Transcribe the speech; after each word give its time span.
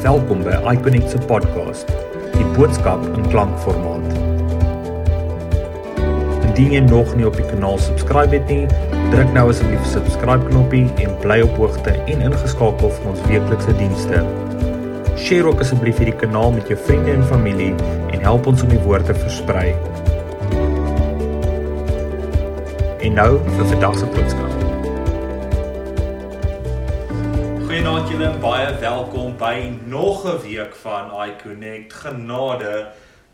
Welkom 0.00 0.40
by 0.40 0.54
iConnect 0.72 1.10
se 1.12 1.18
podcast. 1.28 1.90
Die 2.32 2.44
boodskap 2.56 3.02
in 3.18 3.26
klankformaat. 3.28 4.14
Indien 6.46 6.72
jy 6.72 6.80
nog 6.86 7.10
nie 7.18 7.26
op 7.28 7.36
die 7.36 7.44
kanaal 7.44 7.76
subscribe 7.84 8.32
het 8.32 8.48
nie, 8.48 8.64
druk 9.12 9.34
nou 9.36 9.42
asseblief 9.52 9.84
subscribe 9.92 10.48
knoppie 10.48 10.86
en 11.04 11.12
bly 11.20 11.42
op 11.44 11.60
hoogte 11.60 11.92
en 11.98 12.24
ingeskakel 12.30 12.94
vir 12.96 13.10
ons 13.12 13.26
weeklikse 13.28 13.74
dienste. 13.76 14.22
Share 15.20 15.52
ook 15.52 15.60
asseblief 15.60 16.00
hierdie 16.00 16.16
kanaal 16.22 16.56
met 16.56 16.72
jou 16.72 16.78
vriende 16.86 17.18
en 17.18 17.26
familie 17.28 17.74
en 18.08 18.24
help 18.24 18.48
ons 18.48 18.64
om 18.64 18.72
die 18.72 18.80
woord 18.86 19.04
te 19.10 19.18
versprei. 19.20 19.74
En 23.04 23.20
nou 23.20 23.34
vir 23.50 23.68
vandag 23.74 24.00
se 24.00 24.08
boodskap. 24.16 24.49
Julle, 28.10 28.30
baie 28.42 28.70
welkom 28.82 29.36
by 29.38 29.70
nog 29.86 30.24
'n 30.24 30.40
week 30.42 30.74
van 30.82 31.10
iConnect. 31.28 31.92
Genade, 31.92 32.86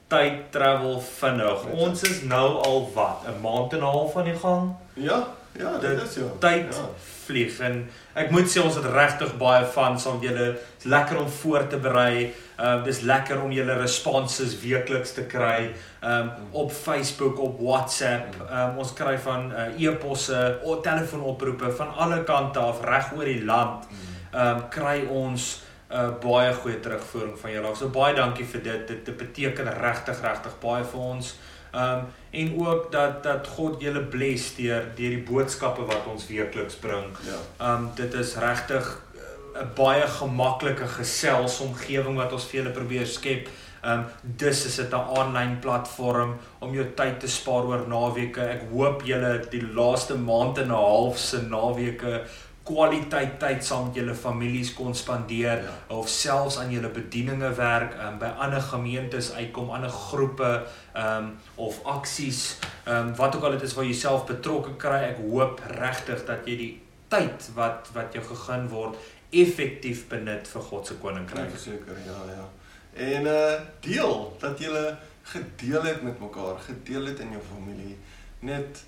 tyd 0.08 0.52
travel 0.52 1.00
vinnig. 1.00 1.64
Ons 1.72 2.02
is 2.02 2.22
nou 2.22 2.62
al 2.62 2.90
wat, 2.94 3.24
'n 3.26 3.40
maand 3.40 3.72
en 3.72 3.78
'n 3.78 3.82
half 3.82 4.16
aan 4.16 4.24
die 4.24 4.38
gang. 4.38 4.74
Ja, 4.92 5.26
ja, 5.58 5.78
dit 5.78 6.02
is 6.02 6.14
ja. 6.14 6.22
Tyd 6.38 6.74
Ja. 6.74 6.88
vlieg 7.24 7.58
en 7.60 7.88
ek 8.14 8.30
moet 8.30 8.56
sê 8.56 8.62
ons 8.62 8.74
het 8.74 8.84
regtig 8.84 9.36
baie 9.36 9.64
van 9.64 10.00
saam 10.00 10.20
julle. 10.20 10.52
Dit's 10.52 10.84
lekker 10.84 11.18
om 11.18 11.28
voor 11.28 11.66
te 11.66 11.76
berei. 11.76 12.34
Ehm 12.58 12.78
uh, 12.78 12.84
dis 12.84 13.00
lekker 13.00 13.42
om 13.42 13.50
julle 13.52 13.72
responses 13.74 14.60
weekliks 14.60 15.12
te 15.12 15.22
kry. 15.22 15.72
Ehm 16.00 16.12
um, 16.12 16.30
op 16.50 16.72
Facebook, 16.72 17.38
op 17.38 17.60
WhatsApp. 17.60 18.34
Ehm 18.50 18.70
um, 18.70 18.78
ons 18.78 18.92
kry 18.92 19.18
van 19.18 19.52
uh, 19.52 19.86
e-posse, 19.86 20.58
o 20.62 20.80
telefoonoproepe 20.80 21.72
van 21.72 21.94
alle 21.96 22.24
kante 22.24 22.58
af 22.58 22.80
reg 22.84 23.12
oor 23.16 23.24
die 23.24 23.44
land. 23.44 23.84
Ehm 24.32 24.56
um, 24.56 24.68
kry 24.68 25.06
ons 25.06 25.62
uh 25.90 26.10
baie 26.20 26.54
goeie 26.54 26.80
terugvoering 26.80 27.38
van 27.38 27.52
julle. 27.52 27.74
So 27.78 27.88
baie 27.94 28.14
dankie 28.14 28.46
vir 28.46 28.62
dit. 28.62 28.88
Dit, 28.88 29.04
dit 29.06 29.16
beteken 29.16 29.70
regtig 29.80 30.22
regtig 30.22 30.56
baie 30.62 30.84
vir 30.84 31.00
ons. 31.00 31.34
Ehm 31.72 31.98
um, 31.98 32.06
en 32.30 32.66
ook 32.66 32.92
dat 32.92 33.22
dat 33.22 33.46
God 33.46 33.80
julle 33.80 34.02
bless 34.02 34.54
deur 34.56 34.88
deur 34.94 35.14
die 35.14 35.22
boodskappe 35.28 35.84
wat 35.86 36.06
ons 36.12 36.26
weekliks 36.26 36.74
bring. 36.74 37.12
Ja. 37.26 37.38
Ehm 37.58 37.84
um, 37.84 37.90
dit 37.94 38.14
is 38.14 38.36
regtig 38.36 38.88
uh, 39.14 39.62
'n 39.62 39.70
baie 39.74 40.06
gemaklike 40.06 40.88
geselsomgewing 40.98 42.16
wat 42.16 42.32
ons 42.32 42.44
vir 42.44 42.60
julle 42.60 42.74
probeer 42.80 43.06
skep. 43.06 43.48
Ehm 43.82 43.98
um, 43.98 44.04
dis 44.22 44.64
is 44.66 44.76
dit 44.76 44.92
'n 44.92 45.08
aanlyn 45.18 45.58
platform 45.58 46.34
om 46.58 46.74
jou 46.74 46.86
tyd 46.94 47.20
te 47.20 47.28
spaar 47.28 47.64
oor 47.64 47.84
naweke. 47.88 48.40
Ek 48.40 48.62
hoop 48.72 49.02
julle 49.02 49.46
die 49.50 49.66
laaste 49.74 50.18
maand 50.18 50.58
en 50.58 50.68
'n 50.68 50.82
half 50.82 51.18
se 51.18 51.42
naweke 51.42 52.22
kwaliteit 52.66 53.36
tyd 53.38 53.64
saam 53.64 53.86
met 53.88 53.94
julle 54.00 54.14
families 54.14 54.72
kon 54.74 54.94
spandeer 54.94 55.62
Ja. 55.62 55.74
of 55.96 56.08
selfs 56.08 56.58
aan 56.58 56.70
julle 56.70 56.88
bedieninge 56.90 57.52
werk, 57.54 57.94
um, 58.02 58.18
by 58.18 58.30
ander 58.42 58.60
gemeentes 58.60 59.32
uitkom, 59.32 59.70
ander 59.70 59.90
groepe 59.90 60.66
um 60.94 61.32
of 61.54 61.78
aksies, 61.84 62.58
um 62.86 63.14
wat 63.16 63.36
ook 63.36 63.44
al 63.44 63.50
dit 63.50 63.62
is 63.62 63.74
waar 63.74 63.84
jy 63.86 63.94
self 63.94 64.26
betrokke 64.26 64.76
kry. 64.76 65.02
Ek 65.12 65.20
hoop 65.22 65.60
regtig 65.78 66.24
dat 66.26 66.46
jy 66.46 66.56
die 66.56 66.72
tyd 67.08 67.50
wat 67.54 67.90
wat 67.94 68.14
jou 68.14 68.24
gegee 68.24 68.68
word 68.72 68.96
effektief 69.30 70.08
benut 70.08 70.48
vir 70.48 70.62
God 70.62 70.86
se 70.86 70.94
Kry 70.94 71.02
koninkryk. 71.02 71.50
verseker, 71.50 71.96
ja, 72.06 72.20
ja. 72.36 72.46
En 72.94 73.26
uh 73.26 73.60
deel 73.80 74.36
dat 74.40 74.58
jy 74.58 74.96
gedeel 75.22 75.82
het 75.82 76.02
met 76.02 76.18
mekaar, 76.20 76.58
gedeel 76.58 77.06
het 77.06 77.20
in 77.20 77.30
jou 77.30 77.42
familie, 77.54 77.96
net 78.40 78.82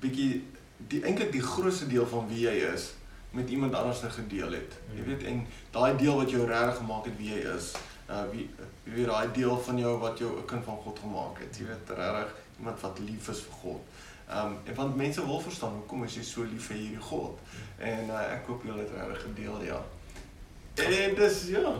bietjie 0.00 0.42
die 0.88 1.00
eintlik 1.04 1.32
die 1.32 1.42
grootste 1.42 1.86
deel 1.86 2.06
van 2.06 2.28
wie 2.28 2.44
jy 2.44 2.54
is 2.74 2.92
met 3.34 3.50
iemand 3.50 3.74
anders 3.74 4.00
te 4.00 4.10
gedeel 4.10 4.52
het. 4.52 4.72
Jy 4.94 5.00
Mhm. 5.00 5.08
weet 5.08 5.22
en 5.22 5.46
daai 5.70 5.96
deel 5.96 6.16
wat 6.16 6.30
jou 6.30 6.46
regtig 6.46 6.76
gemaak 6.76 7.04
het 7.04 7.16
wie 7.16 7.30
jy 7.34 7.40
is. 7.56 7.72
Uh 8.10 8.22
wie 8.30 8.50
jy 8.84 8.92
weet 8.94 9.06
daai 9.06 9.28
deel 9.32 9.58
van 9.58 9.78
jou 9.78 9.98
wat 9.98 10.18
jou 10.18 10.30
'n 10.38 10.44
kind 10.44 10.64
van 10.64 10.76
God 10.76 10.98
gemaak 10.98 11.38
het. 11.38 11.56
Jy 11.58 11.66
weet 11.66 11.96
regtig 11.98 12.34
iemand 12.58 12.80
wat 12.80 12.98
lief 12.98 13.28
is 13.28 13.40
vir 13.40 13.52
God. 13.62 13.80
Um 14.30 14.56
en 14.64 14.74
want 14.74 14.96
mense 14.96 15.26
wil 15.26 15.40
verstaan 15.40 15.72
hoekom 15.72 16.04
is 16.04 16.14
jy 16.14 16.22
so 16.22 16.42
lief 16.42 16.66
vir 16.66 16.76
hierdie 16.76 17.00
God. 17.00 17.38
En 17.78 18.06
uh, 18.08 18.32
ek 18.32 18.46
hoop 18.46 18.62
julle 18.64 18.78
het 18.78 18.90
regtig 18.96 19.22
gedeel, 19.22 19.62
ja. 19.64 19.80
En 20.74 21.14
dis 21.14 21.46
ja. 21.48 21.72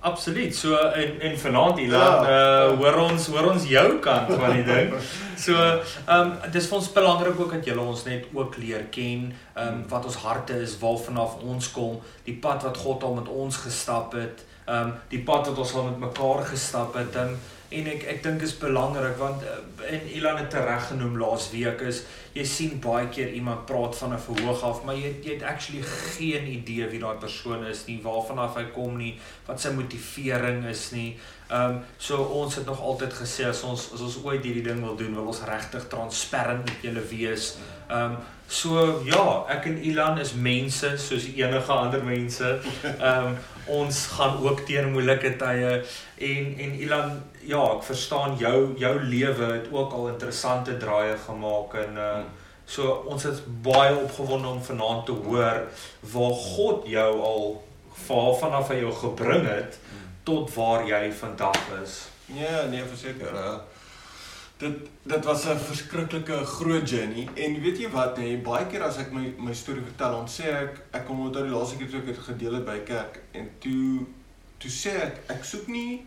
Absoluut. 0.00 0.54
So 0.56 0.76
en 0.76 1.20
en 1.20 1.38
vanaand 1.38 1.78
Ilan, 1.78 2.00
Ja. 2.24 2.68
uh 2.70 2.78
hoor 2.78 2.94
ons 3.10 3.26
hoor 3.26 3.50
ons 3.52 3.64
jou 3.68 3.98
kant 3.98 4.32
van 4.34 4.52
die 4.52 4.64
ding. 4.64 4.92
So, 5.36 5.52
ehm 5.52 6.20
um, 6.20 6.30
dis 6.52 6.66
vir 6.68 6.76
ons 6.78 6.92
belangrik 6.92 7.40
ook 7.40 7.50
dat 7.52 7.64
julle 7.68 7.80
ons 7.80 8.04
net 8.04 8.24
ook 8.32 8.56
leer 8.56 8.86
ken, 8.90 9.32
ehm 9.54 9.66
um, 9.68 9.82
wat 9.88 10.04
ons 10.04 10.16
harte 10.16 10.54
is, 10.62 10.78
waarvanaf 10.80 11.34
ons 11.42 11.70
kom, 11.72 11.98
die 12.24 12.38
pad 12.40 12.62
wat 12.62 12.76
God 12.76 13.02
al 13.04 13.14
met 13.14 13.28
ons 13.28 13.56
gestap 13.56 14.12
het, 14.16 14.44
ehm 14.66 14.86
um, 14.86 14.94
die 15.08 15.20
pad 15.22 15.46
wat 15.48 15.58
ons 15.58 15.74
al 15.74 15.84
met 15.90 15.98
mekaar 15.98 16.44
gestap 16.44 16.94
het. 16.94 17.16
Um, 17.16 17.36
en 17.70 17.86
ek 17.90 18.04
ek 18.12 18.22
dink 18.22 18.42
is 18.42 18.54
belangrik 18.58 19.16
want 19.18 19.42
uh, 19.42 19.58
en 19.90 20.06
Ilan 20.14 20.38
het 20.38 20.54
reg 20.54 20.88
genoem 20.92 21.18
laas 21.18 21.50
week 21.50 21.82
is 21.82 22.04
jy 22.36 22.44
sien 22.44 22.74
baie 22.84 23.08
keer 23.08 23.32
iemand 23.32 23.64
praat 23.68 23.96
van 23.96 24.12
'n 24.12 24.20
verhoog 24.20 24.62
af, 24.62 24.84
maar 24.84 24.94
jy 24.94 25.14
jy 25.24 25.32
het 25.34 25.42
actually 25.42 25.82
geen 25.82 26.46
idee 26.46 26.88
wie 26.88 27.00
daai 27.00 27.16
persoon 27.16 27.64
is 27.66 27.86
nie, 27.86 28.00
waarvan 28.02 28.38
af 28.38 28.56
hy 28.56 28.64
kom 28.74 28.96
nie, 28.96 29.18
wat 29.46 29.60
sy 29.60 29.72
motivering 29.72 30.66
is 30.68 30.90
nie. 30.92 31.16
Ehm 31.48 31.76
um, 31.76 31.80
so 31.98 32.22
ons 32.22 32.54
het 32.54 32.66
nog 32.66 32.80
altyd 32.80 33.12
gesê 33.12 33.48
as 33.48 33.62
ons 33.62 33.92
as 33.94 34.00
ons 34.00 34.18
ooit 34.24 34.44
hierdie 34.44 34.62
ding 34.62 34.80
wil 34.84 34.96
doen, 34.96 35.14
wil 35.14 35.26
ons 35.32 35.44
regtig 35.48 35.88
transparant 35.88 36.64
met 36.64 36.82
julle 36.82 37.04
wees. 37.10 37.56
Ehm 37.88 38.12
um, 38.12 38.16
so 38.48 39.02
ja, 39.04 39.44
ek 39.50 39.66
en 39.70 39.78
Ilan 39.90 40.20
is 40.22 40.32
mense 40.34 40.92
soos 40.98 41.26
enige 41.34 41.72
ander 41.72 42.02
mense. 42.04 42.56
Ehm 42.84 43.32
um, 43.32 43.38
ons 43.66 44.04
gaan 44.14 44.36
ook 44.46 44.60
teen 44.66 44.92
moeilike 44.94 45.32
tye 45.40 45.70
en 46.22 46.44
en 46.64 46.74
Ilan, 46.86 47.16
ja, 47.42 47.62
ek 47.74 47.82
verstaan 47.82 48.36
jou 48.38 48.74
jou 48.78 48.92
lewe 49.02 49.52
het 49.56 49.66
ook 49.72 49.92
al 49.92 50.12
interessante 50.12 50.76
draaie 50.78 51.16
gemaak 51.26 51.74
en 51.84 52.02
uh 52.08 52.18
so 52.66 52.92
ons 53.06 53.24
is 53.24 53.40
baie 53.62 53.94
opgewonde 53.94 54.48
om 54.48 54.62
vanaand 54.62 55.04
te 55.06 55.14
hoor 55.26 55.60
waar 56.12 56.32
God 56.34 56.88
jou 56.90 57.10
al 57.28 57.44
waar 58.08 58.32
vanaf 58.40 58.72
hy 58.72 58.80
jou 58.80 58.92
gebring 58.92 59.46
het 59.46 59.78
tot 60.26 60.50
waar 60.54 60.82
jy 60.88 61.12
vandag 61.14 61.60
is. 61.82 62.00
Ja, 62.34 62.64
nee, 62.70 62.82
verseker. 62.84 63.30
Uh, 63.30 63.58
dit 64.58 64.76
dit 65.02 65.24
was 65.24 65.44
'n 65.44 65.58
verskriklike 65.58 66.44
groot 66.44 66.88
journey 66.88 67.28
en 67.34 67.60
weet 67.60 67.78
jy 67.78 67.90
wat, 67.90 68.16
nee, 68.16 68.38
baie 68.38 68.66
keer 68.66 68.82
as 68.82 68.96
ek 68.96 69.12
my 69.12 69.34
my 69.38 69.54
storie 69.54 69.82
vertel, 69.82 70.10
dan 70.10 70.28
sê 70.28 70.42
ek 70.42 70.80
ek 70.90 71.06
kom 71.06 71.20
onthou 71.20 71.42
die 71.42 71.52
laaste 71.52 71.76
keer 71.76 71.90
toe 71.90 71.98
ek 72.00 72.06
dit 72.06 72.18
gedeel 72.18 72.54
het 72.54 72.64
by 72.64 72.78
kerk 72.78 73.20
en 73.32 73.50
toe 73.58 74.06
toe 74.58 74.70
sê 74.70 74.94
ek 75.02 75.20
ek 75.28 75.44
soek 75.44 75.68
nie 75.68 76.06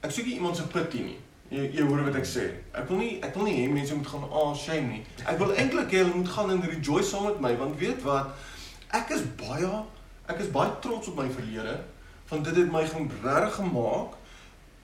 ek 0.00 0.10
soek 0.10 0.26
nie 0.26 0.34
iemand 0.34 0.56
se 0.56 0.62
pity 0.62 1.02
nie. 1.02 1.18
Jy 1.50 1.70
jy 1.74 1.82
hoor 1.82 2.04
wat 2.04 2.14
ek 2.14 2.26
sê. 2.26 2.44
Ek 2.72 2.88
wil 2.88 2.98
nie 2.98 3.18
ek 3.22 3.34
wil 3.34 3.44
nie 3.44 3.56
hê 3.56 3.72
mense 3.72 3.94
moet 3.94 4.06
gaan 4.06 4.24
ah 4.30 4.54
shame 4.54 4.88
nie. 4.88 5.02
Ek 5.26 5.38
wil 5.38 5.54
eintlik 5.54 5.90
hê 5.90 6.04
hulle 6.04 6.14
moet 6.14 6.28
gaan 6.28 6.50
en 6.50 6.62
rejoice 6.62 7.10
saam 7.10 7.24
met 7.24 7.40
my 7.40 7.56
want 7.56 7.78
weet 7.78 8.02
wat 8.02 8.30
ek 8.92 9.10
is 9.10 9.22
baie 9.36 9.72
ek 10.28 10.38
is 10.38 10.52
baie 10.52 10.70
trots 10.80 11.08
op 11.08 11.16
my 11.16 11.28
verlede 11.30 11.80
want 12.28 12.44
dit 12.44 12.56
het 12.56 12.72
my 12.72 12.84
regtig 12.84 13.54
gemaak 13.54 14.17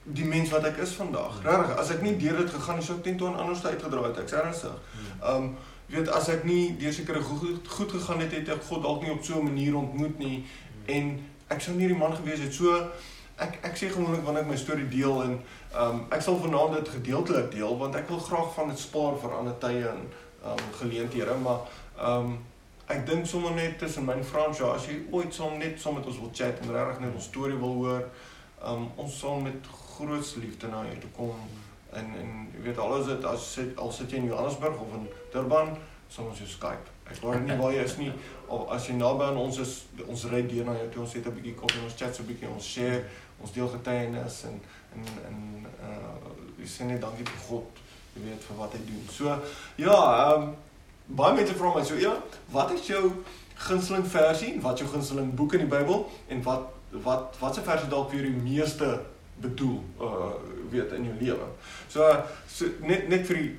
die 0.05 0.25
mens 0.25 0.51
wat 0.53 0.65
ek 0.69 0.77
is 0.77 0.93
vandag. 0.93 1.39
Regtig, 1.43 1.77
as 1.81 1.89
ek 1.95 2.01
nie 2.05 2.17
deur 2.21 2.37
dit 2.37 2.49
gegaan 2.49 2.77
het, 2.77 2.85
sou 2.85 2.97
ek 2.97 3.03
teen 3.07 3.17
toe 3.17 3.31
anders 3.33 3.65
uitgedraai 3.65 4.11
het. 4.11 4.19
Ek's 4.21 4.37
ernstig. 4.41 4.75
Um 5.23 5.55
weet 5.89 6.09
as 6.09 6.29
ek 6.33 6.43
nie 6.45 6.75
deur 6.81 6.93
sekere 6.93 7.21
goed 7.21 7.67
goed 7.69 7.91
gegaan 7.91 8.23
het, 8.23 8.31
het 8.33 8.49
ek 8.49 8.63
God 8.65 8.81
dalk 8.83 9.03
nie 9.03 9.11
op 9.13 9.23
so 9.23 9.39
'n 9.39 9.49
manier 9.49 9.75
ontmoet 9.77 10.17
nie 10.17 10.45
en 10.85 11.19
ek 11.47 11.61
sou 11.61 11.75
nie 11.75 11.87
die 11.87 11.97
man 11.97 12.15
gewees 12.15 12.39
het 12.39 12.53
so 12.53 12.73
ek 13.37 13.59
ek 13.67 13.77
sê 13.77 13.89
gewoonlik 13.91 14.23
wanneer 14.25 14.43
ek 14.43 14.49
my 14.49 14.57
storie 14.57 14.87
deel 14.89 15.23
en 15.23 15.39
um 15.83 16.05
ek 16.15 16.21
sal 16.21 16.39
vanaand 16.39 16.77
dit 16.79 16.89
gedeeltelik 16.97 17.51
deel 17.51 17.77
want 17.77 17.95
ek 17.95 18.09
wil 18.09 18.19
graag 18.19 18.53
van 18.55 18.71
dit 18.71 18.79
spaar 18.79 19.17
vir 19.21 19.37
ander 19.37 19.57
tye 19.59 19.87
en 19.89 20.05
um 20.45 20.63
geleenthede, 20.79 21.35
maar 21.43 21.59
um 21.99 22.37
ek 22.87 23.05
dink 23.07 23.25
sommer 23.25 23.51
net 23.57 23.79
tussen 23.81 24.05
my 24.05 24.13
en 24.13 24.23
Frans, 24.23 24.59
ja, 24.61 24.75
as 24.77 24.85
jy 24.85 24.99
ooit 25.11 25.33
saam 25.33 25.57
net 25.57 25.79
saam 25.81 25.97
met 25.97 26.05
ons 26.05 26.19
wil 26.21 26.31
chat 26.33 26.59
en 26.61 26.73
regtig 26.73 26.99
net 27.01 27.15
ons 27.17 27.29
storie 27.31 27.57
wil 27.57 27.73
hoor, 27.81 28.03
um 28.65 28.89
ons 28.95 29.19
sal 29.19 29.39
met 29.39 29.67
groot 29.95 30.35
liefde 30.41 30.67
na 30.67 30.83
jou 30.89 30.97
toe 31.03 31.11
kom 31.17 31.35
en 31.95 32.07
en 32.21 32.31
jy 32.53 32.63
weet 32.67 32.79
al 32.81 32.97
is 32.99 33.05
dit 33.11 33.27
as 33.31 33.51
sit 33.53 33.77
al 33.79 33.91
sit 33.91 34.11
jy 34.11 34.23
in 34.23 34.31
Johannesburg 34.31 34.79
of 34.85 34.95
in 34.97 35.07
Durban 35.33 35.75
sal 36.09 36.29
ons 36.29 36.39
jou 36.39 36.47
Skype. 36.47 36.91
Ek 37.09 37.21
weet 37.21 37.45
nie 37.45 37.57
waar 37.59 37.73
jy 37.73 37.83
is 37.85 37.97
nie 37.97 38.11
of 38.47 38.69
as 38.73 38.87
jy 38.89 38.95
naby 38.97 39.25
aan 39.29 39.39
ons 39.41 39.57
is, 39.61 39.73
ons 40.05 40.25
ry 40.31 40.41
deur 40.49 40.67
na 40.67 40.75
jou 40.79 40.89
toe, 40.93 41.01
ons 41.05 41.15
het 41.17 41.27
'n 41.27 41.35
bietjie 41.37 41.55
koffie, 41.61 41.83
ons 41.83 41.97
chat 41.97 42.15
so 42.15 42.23
'n 42.23 42.27
bietjie, 42.27 42.49
ons 42.49 42.67
share, 42.73 43.05
ons 43.41 43.51
deel 43.51 43.69
getuienis 43.77 44.43
en 44.49 44.61
en 44.95 45.03
en 45.29 45.39
uh 45.89 46.33
jy 46.59 46.67
sê 46.67 46.85
net 46.85 47.01
dankie 47.01 47.25
vir 47.25 47.41
God, 47.47 47.81
jy 48.15 48.21
weet 48.25 48.43
vir 48.43 48.57
wat 48.57 48.73
hy 48.73 48.79
doen. 48.85 49.07
So 49.11 49.25
ja, 49.77 49.95
ehm 49.95 50.43
um, 50.43 50.55
baie 51.07 51.35
mense 51.35 51.53
vra 51.53 51.73
my 51.75 51.83
so, 51.83 51.95
ja, 51.95 52.15
wat 52.51 52.71
is 52.71 52.87
jou 52.87 53.23
gunsteling 53.55 54.05
versie? 54.05 54.61
Wat 54.61 54.73
is 54.73 54.79
jou 54.79 54.91
gunsteling 54.91 55.35
boek 55.35 55.53
in 55.53 55.59
die 55.67 55.77
Bybel 55.77 56.09
en 56.27 56.41
wat 56.43 56.74
wat 57.03 57.37
watse 57.39 57.61
versie 57.61 57.89
dalk 57.89 58.11
vir 58.11 58.21
die 58.21 58.41
meeste 58.43 58.99
bedoel 59.41 59.83
uh 59.99 60.33
weet 60.71 60.91
in 60.97 61.05
jou 61.05 61.15
lewe. 61.19 61.47
So 61.87 62.07
so 62.47 62.65
net 62.81 63.07
net 63.09 63.27
vir 63.27 63.41
die 63.41 63.53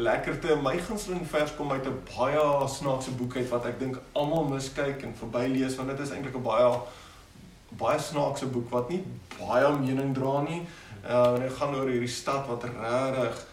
lekkerte 0.00 0.56
my 0.62 0.76
gunsteling 0.78 1.26
vers 1.28 1.52
kom 1.56 1.72
uit 1.72 1.86
'n 1.86 2.02
baie 2.16 2.68
snaakse 2.68 3.10
boek 3.10 3.36
uit 3.36 3.48
wat 3.48 3.66
ek 3.66 3.78
dink 3.78 3.98
almal 4.12 4.44
miskyk 4.44 5.02
en 5.02 5.14
verbylees 5.14 5.76
want 5.76 5.88
dit 5.88 6.00
is 6.00 6.10
eintlik 6.10 6.36
'n 6.36 6.42
baie 6.42 6.70
baie 7.78 7.98
snaakse 7.98 8.46
boek 8.46 8.70
wat 8.70 8.88
nie 8.90 9.04
baie 9.38 9.72
mening 9.78 10.14
dra 10.14 10.40
nie. 10.42 10.66
Uh 11.04 11.34
en 11.34 11.40
dit 11.40 11.52
gaan 11.52 11.74
oor 11.74 11.88
hierdie 11.88 12.16
stad 12.20 12.46
wat 12.46 12.64
regtig 12.64 13.46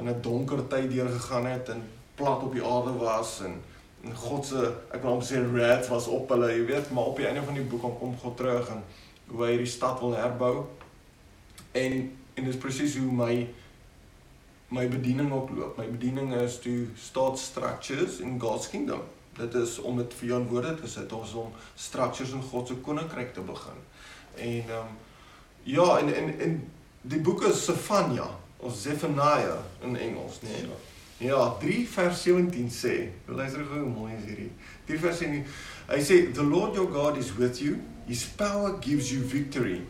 in 0.00 0.08
'n 0.08 0.22
donker 0.22 0.66
tyd 0.68 0.90
deurgegaan 0.90 1.46
het 1.46 1.68
en 1.68 1.82
plat 2.14 2.42
op 2.42 2.52
die 2.52 2.64
aarde 2.64 2.92
was 2.98 3.40
en 3.40 3.62
en 4.06 4.14
God 4.14 4.46
se 4.46 4.62
ek 4.94 5.02
wil 5.02 5.16
amper 5.16 5.26
sê 5.26 5.40
wrath 5.50 5.90
was 5.90 6.06
op 6.12 6.30
hulle, 6.30 6.52
jy 6.52 6.64
weet, 6.68 6.90
maar 6.94 7.10
op 7.10 7.18
die 7.18 7.26
einde 7.26 7.42
van 7.42 7.58
die 7.58 7.66
boek 7.66 7.86
kom 7.98 8.14
God 8.22 8.36
terug 8.38 8.70
en 8.70 8.84
hoe 9.32 9.42
hy 9.42 9.56
hierdie 9.56 9.70
stad 9.70 9.98
wil 10.02 10.14
herbou. 10.14 10.54
En 11.74 11.98
en 12.36 12.44
dit 12.44 12.52
is 12.52 12.60
presies 12.60 12.98
hoe 13.00 13.12
my 13.12 13.32
my 14.68 14.84
bediening 14.90 15.30
oploop. 15.32 15.78
My 15.78 15.86
bediening 15.88 16.34
is 16.36 16.58
to 16.60 16.86
start 17.00 17.38
structures 17.38 18.18
in 18.20 18.38
God's 18.40 18.68
kingdom. 18.68 19.02
Dit 19.36 19.54
is 19.54 19.78
om 19.78 19.96
dit 19.96 20.14
vir 20.20 20.28
jou 20.28 20.40
in 20.40 20.48
woorde 20.50 20.74
te 20.80 20.90
sit, 20.90 21.12
ons 21.12 21.34
om 21.40 21.52
structures 21.74 22.34
in 22.36 22.42
God 22.50 22.68
se 22.68 22.76
koninkryk 22.84 23.32
te 23.34 23.44
begin. 23.46 23.84
En 24.36 24.48
ehm 24.48 24.80
um, 24.80 24.96
ja, 25.66 25.98
en 25.98 26.14
en 26.14 26.38
en 26.40 26.58
die 27.02 27.20
boek 27.20 27.42
is 27.48 27.64
Sefania 27.64 28.28
of 28.56 28.76
Zephaniah 28.76 29.58
in 29.82 29.96
Engels, 29.96 30.40
nee. 30.42 30.60
Ja, 30.62 30.76
3 31.18 31.86
vers 31.96 32.22
17 32.22 32.68
sê, 32.70 33.08
luister 33.28 33.64
gou 33.64 33.80
hoe 33.80 33.88
mooi 33.88 34.12
is 34.18 34.24
hierdie. 34.28 34.50
3 34.86 34.98
vers 35.00 35.18
17. 35.22 35.44
Hy 35.88 36.00
sê 36.04 36.18
the 36.36 36.44
Lord 36.44 36.76
your 36.76 36.90
God 36.92 37.16
is 37.16 37.32
with 37.38 37.62
you. 37.62 37.78
His 38.06 38.24
power 38.36 38.76
gives 38.84 39.10
you 39.12 39.22
victory. 39.24 39.80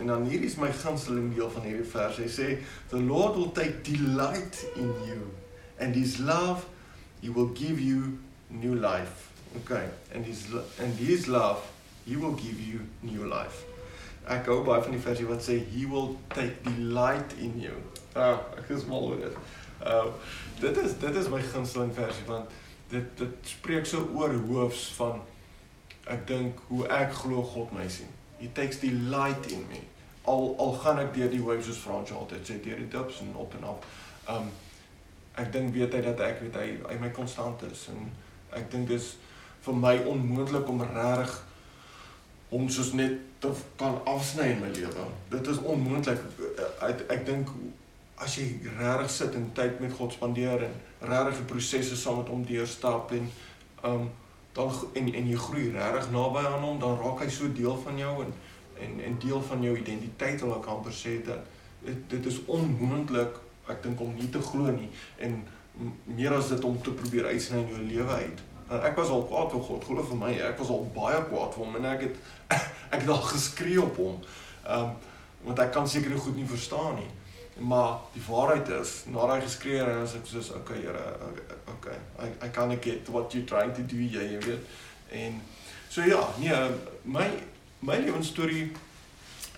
En 0.00 0.06
dan 0.06 0.24
hier 0.24 0.42
is 0.42 0.56
my 0.56 0.70
gunsteling 0.72 1.34
deel 1.34 1.50
van 1.52 1.68
hierdie 1.68 1.84
vers. 1.84 2.16
Hy 2.16 2.28
sê 2.32 2.48
the 2.88 3.00
Lord 3.00 3.36
will 3.36 3.52
take 3.52 3.84
delight 3.84 4.64
in 4.76 4.88
you 5.04 5.28
and 5.78 5.94
his 5.94 6.18
love 6.18 6.64
he 7.20 7.28
will 7.28 7.52
give 7.52 7.80
you 7.80 8.16
new 8.48 8.74
life. 8.74 9.28
Okay. 9.60 9.84
And 10.14 10.24
his 10.24 10.46
and 10.80 10.96
his 10.96 11.28
love 11.28 11.60
he 12.06 12.16
will 12.16 12.36
give 12.40 12.56
you 12.56 12.80
new 13.02 13.28
life. 13.28 13.66
Ek 14.30 14.48
hou 14.48 14.62
baie 14.64 14.80
van 14.80 14.96
die 14.96 15.04
versie 15.04 15.28
wat 15.28 15.44
sê 15.44 15.60
he 15.74 15.84
will 15.84 16.14
take 16.32 16.56
delight 16.64 17.36
in 17.36 17.60
you. 17.60 17.76
Ah, 18.16 18.40
ek 18.56 18.72
is 18.72 18.88
mal 18.88 19.12
oor 19.12 19.20
dit. 19.20 19.36
Uh 19.84 20.04
dit 20.60 20.76
is 20.76 20.98
dit 20.98 21.14
is 21.14 21.28
my 21.28 21.40
gunsteling 21.40 21.94
versie 21.94 22.24
want 22.26 22.50
dit 22.88 23.04
dit 23.16 23.52
spreek 23.54 23.86
so 23.86 24.08
oor 24.14 24.34
hoofs 24.48 24.88
van 24.98 25.22
ek 26.04 26.26
dink 26.28 26.58
hoe 26.68 26.86
ek 26.86 27.14
glo 27.22 27.42
God 27.42 27.72
my 27.72 27.88
sien. 27.88 28.10
He 28.40 28.50
takes 28.52 28.80
delight 28.80 29.46
in 29.52 29.64
me. 29.70 29.80
Al 30.28 30.54
al 30.58 30.74
gaan 30.82 31.00
ek 31.00 31.14
deur 31.14 31.30
die 31.32 31.42
waves 31.44 31.70
soos 31.70 31.80
Frans 31.84 32.12
altyd 32.12 32.44
sê 32.48 32.58
deur 32.64 32.82
die 32.82 32.90
dips 32.92 33.22
en 33.24 33.32
op 33.40 33.54
en 33.56 33.68
af. 33.72 33.88
Um 34.28 34.50
ek 35.40 35.52
dink 35.54 35.72
weet 35.74 35.94
hy 35.96 36.02
dat 36.04 36.20
ek 36.26 36.42
weet 36.44 36.60
hy 36.60 36.68
hy 36.90 36.98
my 37.00 37.12
konstant 37.16 37.62
is 37.70 37.86
en 37.92 38.10
ek 38.56 38.68
dink 38.72 38.90
dis 38.90 39.14
vir 39.64 39.76
my 39.76 39.96
onmoontlik 40.10 40.68
om 40.68 40.82
regtig 40.82 41.38
om 42.50 42.68
soos 42.68 42.92
net 42.98 43.16
te 43.40 43.50
kan 43.78 44.00
afsny 44.10 44.50
in 44.52 44.60
my 44.60 44.68
lewe. 44.74 45.04
Dit 45.30 45.46
is 45.46 45.60
onmoontlik. 45.62 46.18
Ek 46.84 47.04
ek 47.14 47.22
dink 47.28 47.52
as 48.20 48.36
jy 48.36 48.46
regtig 48.78 49.10
sit 49.10 49.34
en 49.34 49.50
tyd 49.56 49.80
met 49.80 49.92
God 49.96 50.12
spandeer 50.12 50.66
en 50.66 50.74
regtig 51.12 51.40
die 51.40 51.50
prosesse 51.52 51.96
saam 51.96 52.20
met 52.20 52.32
hom 52.32 52.42
deurstap 52.46 53.12
en 53.16 53.30
um 53.90 54.10
dan 54.52 54.72
en 54.98 55.12
en 55.14 55.28
jy 55.30 55.36
groei 55.38 55.68
regtig 55.70 56.10
naby 56.10 56.42
aan 56.42 56.64
hom, 56.64 56.80
dan 56.82 56.98
raak 56.98 57.22
hy 57.22 57.28
so 57.30 57.48
deel 57.54 57.76
van 57.84 57.98
jou 57.98 58.14
en 58.24 58.32
en 58.80 59.00
en 59.06 59.16
deel 59.22 59.42
van 59.42 59.62
jou 59.62 59.76
identiteit 59.76 60.40
wil 60.40 60.56
ek 60.56 60.68
amper 60.74 60.94
sê 60.96 61.20
dat 61.24 61.46
dit 61.84 62.02
dit 62.10 62.26
is 62.26 62.40
onmoontlik 62.46 63.38
ek 63.70 63.82
dink 63.82 64.00
om 64.00 64.14
nie 64.16 64.28
te 64.34 64.42
glo 64.42 64.72
nie 64.74 64.88
en 65.26 65.40
meer 66.04 66.34
as 66.36 66.50
dit 66.52 66.64
om 66.64 66.80
te 66.82 66.92
probeer 66.96 67.30
uitsny 67.30 67.60
in 67.60 67.68
jou 67.70 67.82
lewe 67.84 68.16
uit. 68.24 68.40
En 68.70 68.82
ek 68.86 68.98
was 68.98 69.08
al 69.14 69.22
kwaad 69.30 69.52
vir 69.54 69.62
God, 69.68 69.84
glo 69.86 70.02
vir 70.10 70.18
my, 70.18 70.32
ek 70.50 70.58
was 70.60 70.72
al 70.74 70.82
baie 70.94 71.22
kwaad 71.30 71.54
vir 71.54 71.64
hom 71.64 71.78
en 71.78 71.86
ek 71.92 72.04
het 72.08 72.18
ek 72.94 72.98
het 72.98 73.08
al 73.08 73.24
geskree 73.30 73.80
op 73.82 74.02
hom. 74.02 74.20
Um 74.66 74.92
want 75.40 75.62
ek 75.62 75.70
kan 75.72 75.88
seker 75.88 76.18
goed 76.20 76.36
nie 76.36 76.44
verstaan 76.48 76.98
nie. 76.98 77.08
Maar 77.60 77.98
die 78.12 78.22
waarheid 78.24 78.68
is, 78.80 78.92
nadat 79.12 79.36
hy 79.36 79.40
geskree 79.44 79.80
het, 79.82 79.96
as 80.00 80.14
ek 80.16 80.28
soos 80.28 80.48
okay, 80.56 80.78
Here, 80.80 81.02
okay, 81.68 81.96
I 82.16 82.30
I 82.46 82.48
can't 82.48 82.80
get 82.82 83.08
what 83.12 83.34
you 83.34 83.44
trying 83.44 83.74
to 83.76 83.82
do, 83.82 84.00
jy, 84.00 84.30
jy 84.32 84.38
weet. 84.46 84.78
En 85.12 85.40
so 85.88 86.00
ja, 86.08 86.22
nee, 86.40 86.56
my 87.04 87.26
my 87.84 87.98
lewensstorie 88.00 88.70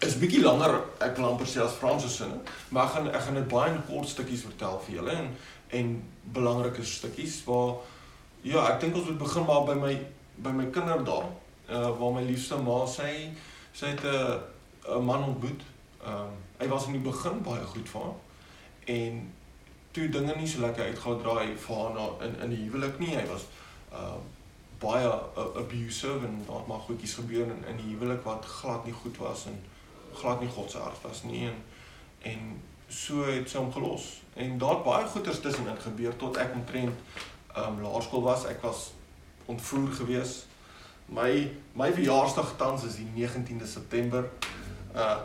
is 0.03 0.19
bietjie 0.19 0.43
langer, 0.43 0.81
ek 0.99 1.17
wil 1.19 1.29
amper 1.31 1.47
as 1.63 1.79
Franse 1.79 2.11
sinne, 2.11 2.41
maar 2.71 2.89
ek 2.89 2.97
gaan 2.97 3.11
ek 3.13 3.23
gaan 3.27 3.39
dit 3.39 3.49
baie 3.51 3.71
in 3.71 3.83
kort 3.87 4.11
stukkies 4.11 4.43
vertel 4.49 4.81
vir 4.87 4.99
julle 4.99 5.15
en 5.15 5.31
en 5.79 5.93
belangrike 6.35 6.83
stukkies 6.85 7.39
waar 7.47 7.79
ja, 8.43 8.67
ek 8.67 8.81
dink 8.83 8.99
ons 8.99 9.07
moet 9.09 9.23
begin 9.23 9.47
maar 9.47 9.63
by 9.69 9.79
my 9.79 9.95
by 10.43 10.51
my 10.51 10.67
kinderdae, 10.75 11.31
uh 11.71 11.91
waar 12.01 12.17
my 12.19 12.25
liefste 12.27 12.59
ma 12.59 12.83
sê 12.91 13.13
sy 13.73 13.95
het 13.95 14.03
'n 14.03 14.41
'n 14.99 15.05
man 15.05 15.25
ontmoet. 15.25 15.63
Ehm 16.03 16.27
um, 16.27 16.33
hy 16.63 16.69
was 16.71 16.87
in 16.87 16.99
die 16.99 17.05
begin 17.05 17.43
baie 17.43 17.65
goed 17.67 17.89
vir 17.89 18.05
haar. 18.07 18.19
En 18.95 19.23
toe 19.93 20.09
dinge 20.09 20.37
nie 20.39 20.49
so 20.49 20.63
lekker 20.63 20.93
uitgedraai 20.93 21.57
vir 21.65 21.81
haar 21.81 21.97
na 21.97 22.07
in 22.27 22.39
in 22.47 22.55
die 22.55 22.63
huwelik 22.65 22.99
nie. 23.03 23.17
Hy 23.17 23.27
was 23.31 23.49
uh 23.93 24.21
baie 24.83 25.07
uh, 25.07 25.43
abusive 25.61 26.27
en 26.27 26.41
daar 26.47 26.65
maar 26.67 26.81
goedjies 26.87 27.15
gebeur 27.15 27.47
in 27.55 27.65
in 27.71 27.77
die 27.79 27.93
huwelik 27.93 28.25
wat 28.27 28.45
glad 28.45 28.85
nie 28.85 28.95
goed 29.03 29.19
was 29.23 29.45
en 29.47 29.59
glad 30.15 30.41
nie 30.41 30.49
God 30.49 30.71
se 30.71 30.79
hart 30.79 31.03
was 31.03 31.23
nie 31.23 31.45
en 31.47 31.61
en 32.31 32.41
so 32.89 33.25
het 33.25 33.51
sy 33.51 33.59
hom 33.59 33.71
gelos. 33.73 34.09
En 34.35 34.59
daar 34.59 34.83
baie 34.85 35.07
goeters 35.07 35.41
tussenin 35.41 35.79
gebeur 35.81 36.17
tot 36.17 36.37
ek 36.37 36.55
omtrent 36.55 36.99
um 37.57 37.79
laerskool 37.83 38.23
was. 38.23 38.45
Ek 38.49 38.63
was 38.63 38.91
ontvoer 39.47 39.93
gewees. 40.01 40.35
My 41.07 41.51
my 41.79 41.93
verjaarsdag 41.93 42.57
tans 42.57 42.85
is 42.89 42.99
die 43.01 43.09
19de 43.15 43.67
September. 43.67 44.29
Uh 44.95 45.17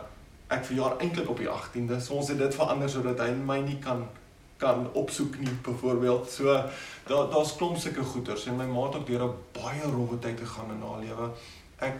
ek 0.48 0.64
verjaar 0.64 0.98
eintlik 0.98 1.28
op 1.28 1.36
die 1.36 1.48
18de. 1.48 2.00
So 2.00 2.14
ons 2.14 2.28
het 2.28 2.38
dit 2.38 2.54
verander 2.54 2.90
sodat 2.90 3.20
hy 3.20 3.30
my 3.36 3.60
nie 3.60 3.78
kan 3.84 4.06
kan 4.58 4.88
opsoek 4.98 5.38
nie 5.38 5.54
byvoorbeeld. 5.62 6.30
So 6.30 6.54
daar 7.06 7.30
daar's 7.30 7.56
klomp 7.56 7.78
sulke 7.78 8.02
goeters 8.02 8.46
en 8.46 8.56
my 8.56 8.66
ma 8.66 8.86
het 8.86 8.96
ook 8.96 9.06
deur 9.06 9.24
'n 9.24 9.34
baie 9.52 9.82
rowwe 9.82 10.18
tyd 10.18 10.40
gegaan 10.40 10.70
in 10.70 10.82
haar 10.82 11.00
lewe. 11.00 11.30
Ek 11.78 11.94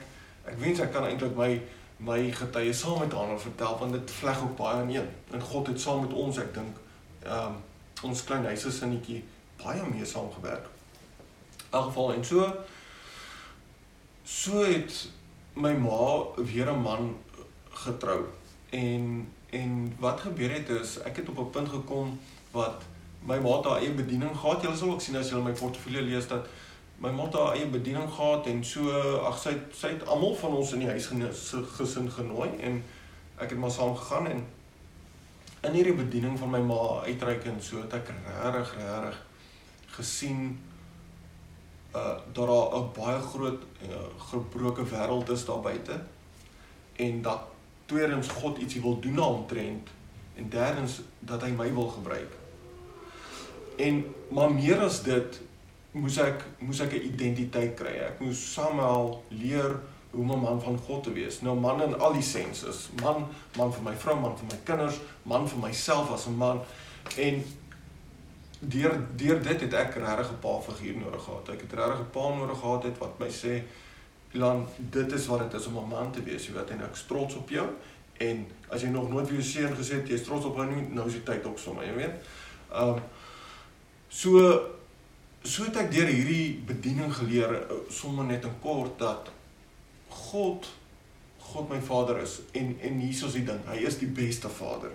ek 0.44 0.58
wens 0.58 0.80
ek 0.80 0.92
kan 0.92 1.04
eintlik 1.04 1.36
my 1.36 1.60
my 1.96 2.30
getuie 2.30 2.72
saam 2.72 2.98
met 2.98 3.12
haar 3.12 3.40
vertel 3.40 3.78
want 3.78 3.92
dit 3.92 4.10
vleg 4.10 4.42
ook 4.42 4.56
baie 4.56 4.82
in 4.82 4.94
een. 4.94 5.08
En 5.30 5.40
God 5.40 5.66
het 5.66 5.80
saam 5.80 6.00
met 6.00 6.12
ons, 6.12 6.38
ek 6.38 6.54
dink, 6.54 6.76
ehm 7.22 7.46
um, 7.46 7.54
ons 8.02 8.24
klein 8.24 8.44
huisesinnetjie 8.44 9.24
baie 9.62 9.82
mee 9.82 10.04
saamgewerk. 10.04 10.66
In 11.56 11.78
elk 11.78 11.84
geval 11.84 12.12
en 12.12 12.24
so 12.24 12.52
so 14.24 14.62
het 14.62 15.08
my 15.54 15.72
ma 15.72 16.24
weer 16.36 16.70
'n 16.72 16.82
man 16.82 17.16
getrou. 17.70 18.37
En 18.70 19.28
en 19.50 19.94
wat 19.98 20.20
gebeur 20.20 20.50
het 20.52 20.68
is 20.68 20.98
ek 21.02 21.16
het 21.16 21.28
op 21.28 21.38
'n 21.38 21.50
punt 21.50 21.68
gekom 21.68 22.18
wat 22.50 22.82
my 23.24 23.38
ma 23.38 23.62
haar 23.62 23.80
eie 23.80 23.92
bediening 23.92 24.36
gehad. 24.36 24.62
Julle 24.62 24.76
sal 24.76 24.90
ook 24.90 25.00
sien 25.00 25.16
as 25.16 25.28
julle 25.28 25.42
my 25.42 25.52
portefeulje 25.52 26.02
lees 26.02 26.28
dat 26.28 26.46
my 26.98 27.10
ma 27.10 27.28
haar 27.30 27.54
eie 27.54 27.66
bediening 27.66 28.10
gehad 28.10 28.46
en 28.46 28.64
so 28.64 28.90
ag 29.26 29.38
sy 29.38 29.52
sy 29.72 29.92
het 29.94 30.06
almal 30.06 30.34
van 30.34 30.56
ons 30.58 30.72
in 30.74 30.82
die 30.82 30.88
huis 30.90 31.06
gesin 31.76 32.10
genooi 32.10 32.48
en 32.58 32.80
ek 33.38 33.50
het 33.54 33.58
maar 33.58 33.70
saam 33.70 33.94
gegaan 33.96 34.26
en 34.26 34.46
in 35.68 35.76
hierdie 35.78 35.94
bediening 35.94 36.38
van 36.38 36.50
my 36.50 36.60
ma 36.62 36.78
uitreik 37.06 37.46
en 37.50 37.62
so 37.62 37.82
het 37.82 37.94
ek 38.00 38.10
regtig 38.26 38.74
regtig 38.78 39.20
gesien 39.98 40.42
uh 41.94 42.16
dat 42.32 42.50
daar 42.50 42.80
'n 42.80 42.90
baie 42.98 43.20
groot 43.30 43.62
uh, 43.86 44.02
gebroke 44.30 44.84
wêreld 44.90 45.30
is 45.30 45.44
daar 45.44 45.60
buite 45.60 46.00
en 46.96 47.22
dat 47.22 47.40
tweedens 47.88 48.28
God 48.28 48.58
ietsie 48.60 48.82
wil 48.84 48.98
doen 49.00 49.16
daaromtrent 49.16 49.88
en 50.36 50.48
derdens 50.52 51.00
dat 51.18 51.42
hy 51.42 51.50
my 51.56 51.68
wil 51.74 51.88
gebruik. 51.88 52.32
En 53.76 54.02
maar 54.34 54.52
meer 54.52 54.82
as 54.84 55.02
dit 55.02 55.40
moes 55.96 56.18
ek 56.22 56.44
moes 56.58 56.80
ek 56.84 56.92
'n 56.92 57.08
identiteit 57.12 57.74
kry. 57.74 57.94
Ek 58.10 58.20
moes 58.20 58.52
Samuel 58.52 59.22
leer 59.28 59.80
hoe 60.10 60.22
om 60.22 60.32
'n 60.32 60.40
man 60.40 60.60
van 60.60 60.78
God 60.78 61.02
te 61.02 61.12
wees. 61.12 61.40
Nou 61.40 61.56
man 61.60 61.82
in 61.82 61.98
al 61.98 62.12
die 62.12 62.22
senses, 62.22 62.88
man, 63.02 63.26
man 63.56 63.72
vir 63.72 63.82
my 63.82 63.94
vrou, 63.94 64.20
man 64.20 64.36
vir 64.36 64.46
my 64.50 64.58
kinders, 64.64 65.00
man 65.22 65.48
vir 65.48 65.58
myself 65.58 66.12
as 66.12 66.26
'n 66.26 66.36
man 66.36 66.60
en 67.16 67.44
deur 68.60 69.06
deur 69.16 69.42
dit 69.42 69.60
het 69.60 69.72
ek 69.74 69.94
regtig 69.94 70.30
'n 70.30 70.38
pa 70.40 70.60
figuur 70.60 70.96
nodig 70.96 71.22
gehad. 71.22 71.48
Ek 71.48 71.60
het 71.60 71.72
regtig 71.72 72.00
'n 72.00 72.10
pa 72.10 72.28
nodig 72.28 72.58
gehad 72.58 72.82
het 72.82 72.98
wat 72.98 73.18
my 73.18 73.28
sê 73.28 73.62
Lan, 74.32 74.66
dit 74.76 75.12
is 75.12 75.26
wat 75.26 75.38
dit 75.46 75.60
is 75.60 75.66
om 75.66 75.78
'n 75.78 75.88
man 75.88 76.12
te 76.12 76.22
wees, 76.22 76.46
jy 76.46 76.52
weet, 76.52 76.70
en 76.70 76.82
ek 76.84 76.92
is 76.94 77.06
trots 77.06 77.34
op 77.34 77.48
jou. 77.48 77.68
En 78.18 78.46
as 78.68 78.82
jy 78.82 78.88
nog 78.88 79.08
nooit 79.08 79.26
vir 79.26 79.38
jou 79.38 79.44
seun 79.44 79.76
gesê 79.76 79.94
het 80.00 80.08
jy 80.08 80.14
is 80.14 80.26
trots 80.26 80.44
op 80.44 80.56
hom 80.56 80.74
nie, 80.74 80.88
nou 80.90 81.06
is 81.06 81.12
die 81.12 81.22
tyd 81.22 81.46
ook 81.46 81.58
sommer, 81.58 81.84
jy 81.84 81.94
weet. 81.94 82.28
Ehm 82.72 82.88
um, 82.88 83.00
so 84.08 84.60
so 85.42 85.64
het 85.64 85.76
ek 85.76 85.92
deur 85.92 86.06
hierdie 86.06 86.60
bediening 86.66 87.12
geleer 87.14 87.54
eh, 87.54 87.76
sommer 87.88 88.24
net 88.24 88.44
in 88.44 88.54
kort 88.60 88.98
dat 88.98 89.30
God 90.08 90.66
God 91.38 91.70
my 91.70 91.80
Vader 91.80 92.18
is 92.20 92.40
en 92.52 92.76
en 92.80 92.98
hier 93.00 93.24
is 93.26 93.32
die 93.32 93.44
ding, 93.44 93.60
hy 93.66 93.78
is 93.86 93.98
die 93.98 94.10
beste 94.12 94.48
Vader. 94.48 94.92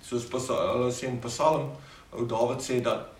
Soos 0.00 0.28
hulle 0.30 0.92
sê 0.92 1.10
in 1.10 1.18
Psalm, 1.20 1.72
ou 2.12 2.24
Dawid 2.26 2.62
sê 2.62 2.80
dat 2.80 3.10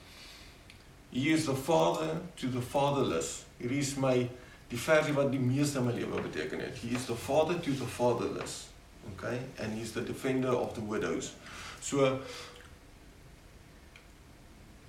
he 1.10 1.32
is 1.32 1.44
the 1.46 1.54
father 1.54 2.20
to 2.36 2.48
the 2.48 2.62
fatherless. 2.62 3.44
Hier 3.58 3.72
is 3.72 3.96
my 3.96 4.28
die 4.70 4.78
versie 4.78 5.14
wat 5.14 5.30
die 5.30 5.42
meeste 5.42 5.78
in 5.78 5.86
my 5.86 5.92
lewe 5.92 6.20
beteken 6.20 6.60
het. 6.60 6.78
He 6.82 6.94
is 6.96 7.06
the 7.06 7.14
father 7.14 7.60
to 7.60 7.74
the 7.74 7.86
fatherless. 7.86 8.68
Okay? 9.14 9.38
And 9.58 9.72
he 9.72 9.82
is 9.82 9.92
the 9.92 10.04
defender 10.04 10.50
of 10.50 10.74
the 10.74 10.82
widows. 10.82 11.34
So 11.80 12.18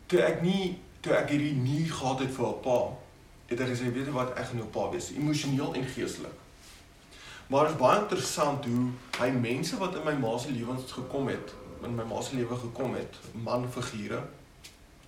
toe 0.07 0.23
ek 0.23 0.41
nie 0.41 0.77
toe 1.03 1.13
ek 1.17 1.29
hierdie 1.35 1.53
nie 1.59 1.85
gehad 1.91 2.23
het 2.23 2.33
vir 2.33 2.47
'n 2.47 2.61
pa, 2.63 2.79
het 3.47 3.59
ek 3.59 3.69
gesê 3.69 3.91
weet 3.93 4.07
jy 4.07 4.15
wat 4.15 4.33
ek 4.37 4.49
gaan 4.49 4.57
nou 4.57 4.67
pa 4.67 4.89
wees, 4.91 5.11
emosioneel 5.11 5.73
en 5.73 5.85
geestelik. 5.85 6.33
Maar 7.47 7.67
dit 7.67 7.73
is 7.75 7.79
baie 7.79 7.99
interessant 8.01 8.65
hoe 8.65 8.89
hy 9.19 9.29
mense 9.31 9.77
wat 9.77 9.95
in 9.95 10.03
my 10.03 10.13
ma 10.13 10.37
se 10.37 10.51
lewens 10.51 10.91
gekom 10.91 11.27
het, 11.27 11.53
in 11.83 11.95
my 11.95 12.03
ma 12.03 12.21
se 12.21 12.35
lewe 12.35 12.55
gekom 12.55 12.95
het, 12.95 13.15
manfigure, 13.33 14.23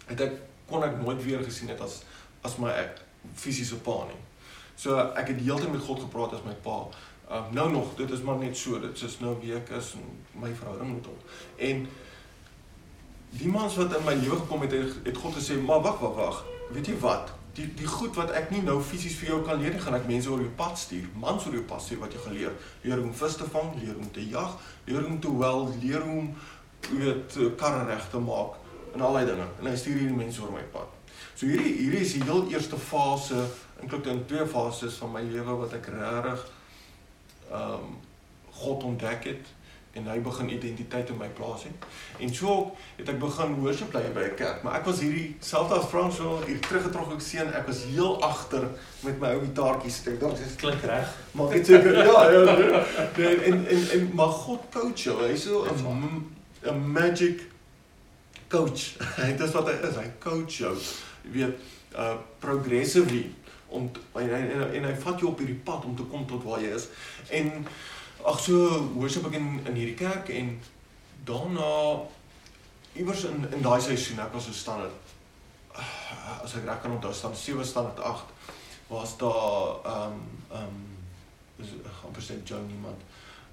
het 0.05 0.21
ek 0.21 0.39
kon 0.69 0.83
ek 0.83 1.01
nooit 1.01 1.23
weer 1.23 1.43
gesien 1.43 1.67
het 1.69 1.81
as 1.81 2.03
as 2.43 2.57
my 2.57 2.71
fisiese 3.35 3.75
pa 3.83 4.05
nie. 4.07 4.28
So 4.79 4.95
ek 5.19 5.33
het 5.33 5.41
heeltyd 5.43 5.71
met 5.73 5.83
God 5.83 5.99
gepraat 6.05 6.37
as 6.37 6.45
my 6.45 6.53
pa. 6.63 6.77
Uh, 7.29 7.41
nou 7.51 7.67
nog, 7.71 7.95
dit 7.97 8.11
is 8.15 8.21
maar 8.25 8.37
net 8.39 8.57
so, 8.57 8.79
dit 8.79 9.01
is 9.01 9.17
nou 9.19 9.35
wie 9.41 9.51
ek 9.57 9.73
is 9.75 9.91
en 9.99 10.05
my 10.39 10.51
verhouding 10.55 10.93
met 10.93 11.09
hom. 11.09 11.17
En 11.67 11.81
die 13.41 13.49
mans 13.51 13.75
wat 13.77 13.97
in 13.97 14.05
my 14.07 14.15
lewe 14.21 14.39
gekom 14.39 14.63
het, 14.63 14.77
het 15.03 15.17
God 15.17 15.35
gesê, 15.35 15.59
"Maar 15.61 15.83
wag, 15.83 15.99
wag, 15.99 16.15
wag. 16.15 16.39
Weet 16.71 16.87
jy 16.87 16.95
wat? 16.99 17.33
Die 17.53 17.67
die 17.75 17.87
goed 17.87 18.15
wat 18.15 18.31
ek 18.31 18.51
nie 18.51 18.61
nou 18.61 18.81
fisies 18.81 19.17
vir 19.19 19.29
jou 19.29 19.41
kan 19.45 19.59
leer 19.59 19.73
nie, 19.73 19.81
gaan 19.81 19.97
ek 19.99 20.07
mense 20.07 20.29
oor 20.29 20.39
jou 20.39 20.51
pad 20.55 20.77
stuur. 20.77 21.07
Mans 21.13 21.45
oor 21.45 21.53
jou 21.53 21.63
pad 21.63 21.81
stuur 21.81 21.99
wat 21.99 22.13
jy 22.13 22.19
gaan 22.19 22.33
leer. 22.33 22.53
Leer 22.81 22.97
hoe 22.97 23.05
om 23.05 23.13
vis 23.13 23.35
te 23.35 23.49
vang, 23.49 23.75
leer 23.81 23.93
hoe 23.93 24.03
om 24.03 24.11
te 24.11 24.29
jag, 24.29 24.57
leer 24.85 25.01
hoe 25.01 25.09
om 25.09 25.19
te 25.19 25.37
wel, 25.37 25.73
leer 25.81 26.01
hoe 26.01 26.17
om 26.19 26.35
weet 26.89 27.37
karre 27.57 27.85
reg 27.85 28.09
te 28.09 28.17
maak 28.17 28.55
en 28.93 29.01
al 29.01 29.13
daai 29.13 29.25
dinge. 29.25 29.47
En 29.59 29.65
hy 29.65 29.75
stuur 29.75 29.97
hierdie 29.97 30.15
mense 30.15 30.41
oor 30.41 30.51
my 30.51 30.63
pad. 30.71 30.87
So 31.35 31.45
hierdie 31.45 31.73
hierdie 31.77 32.01
is 32.05 32.13
die 32.13 32.23
heel 32.23 32.47
eerste 32.51 32.77
fase, 32.77 33.45
eintlik 33.81 34.05
in 34.05 34.25
twee 34.25 34.45
fases 34.45 34.99
van 35.01 35.11
my 35.11 35.21
lewe 35.21 35.55
wat 35.63 35.73
ek 35.73 35.91
regtig 35.95 36.45
ehm 37.51 37.73
um, 37.73 37.97
God 38.59 38.83
ontdek 38.83 39.23
het 39.23 39.45
en 39.97 40.05
hy 40.05 40.19
begin 40.21 40.49
identiteit 40.53 41.09
in 41.09 41.17
my 41.17 41.27
plaas 41.33 41.63
het. 41.63 41.85
En 42.21 42.33
so 42.35 42.75
het 42.97 43.09
ek 43.09 43.19
begin 43.21 43.55
worship 43.63 43.93
lei 43.93 44.03
by 44.13 44.25
'n 44.29 44.35
kerk, 44.35 44.63
maar 44.63 44.79
ek 44.79 44.85
was 44.85 44.99
hierdie 44.99 45.35
selfs 45.39 45.73
as 45.73 45.87
Frans 45.89 46.15
so 46.15 46.41
hier 46.45 46.59
teruggetrok 46.59 47.13
ek 47.13 47.21
seën, 47.21 47.53
ek 47.53 47.67
was 47.67 47.83
heel 47.83 48.21
agter 48.23 48.67
met 49.03 49.19
my 49.19 49.33
ou 49.33 49.41
gitaartjies. 49.41 50.01
Ek 50.07 50.19
dink 50.19 50.37
dit 50.37 50.55
klink 50.55 50.83
reg. 50.83 51.15
Maar 51.31 51.53
ek 51.53 51.65
seker 51.65 51.97
ja, 52.09 52.29
ja. 52.31 52.85
Nee, 53.17 53.35
en 53.49 53.65
en 53.67 53.89
en 53.91 54.11
maar 54.13 54.35
God 54.45 54.61
coach 54.71 55.03
jou. 55.03 55.17
Hy's 55.23 55.43
so 55.43 55.65
'n 55.65 56.25
'n 56.63 56.91
magic 56.91 57.41
coach. 58.47 58.97
Dit 59.17 59.39
is 59.39 59.51
wat 59.51 59.67
hy 59.67 59.77
is. 59.89 59.95
Hy 59.95 60.11
coach 60.19 60.57
jou. 60.57 60.75
Jy 61.23 61.31
weet, 61.31 61.55
uh 61.95 62.15
progressively 62.39 63.33
om 63.69 63.89
en 64.13 64.29
hy 64.33 64.41
en, 64.55 64.65
en 64.79 64.87
hy 64.89 64.95
vat 65.03 65.19
jou 65.19 65.31
op 65.31 65.41
hierdie 65.41 65.61
pad 65.65 65.85
om 65.85 65.95
te 65.95 66.05
kom 66.11 66.25
tot 66.27 66.43
waar 66.43 66.61
jy 66.63 66.73
is. 66.75 66.87
En 67.29 67.51
ag 68.23 68.39
so 68.43 68.79
worship 68.95 69.27
ek 69.29 69.37
in 69.39 69.59
in 69.65 69.77
hierdie 69.79 69.99
kerk 69.99 70.29
en 70.35 70.55
daarna 71.27 71.69
iewers 72.93 73.23
in 73.29 73.45
in 73.53 73.63
daai 73.63 73.79
seisoen 73.81 74.19
ek 74.25 74.33
was 74.33 74.49
so 74.49 74.55
standaard 74.55 75.15
as 76.43 76.55
ek 76.59 76.65
reg 76.67 76.81
kan 76.83 76.95
onthou 76.97 77.13
staan 77.13 77.35
7 77.35 77.65
standaard 77.65 77.99
8 77.99 78.37
was 78.89 79.17
daar 79.17 79.79
ehm 79.93 80.17
um, 80.17 80.21
ehm 80.51 80.63
um, 80.63 80.85
is 81.63 81.75
amper 82.07 82.23
sê 82.23 82.39
John 82.43 82.67
niemand 82.67 83.01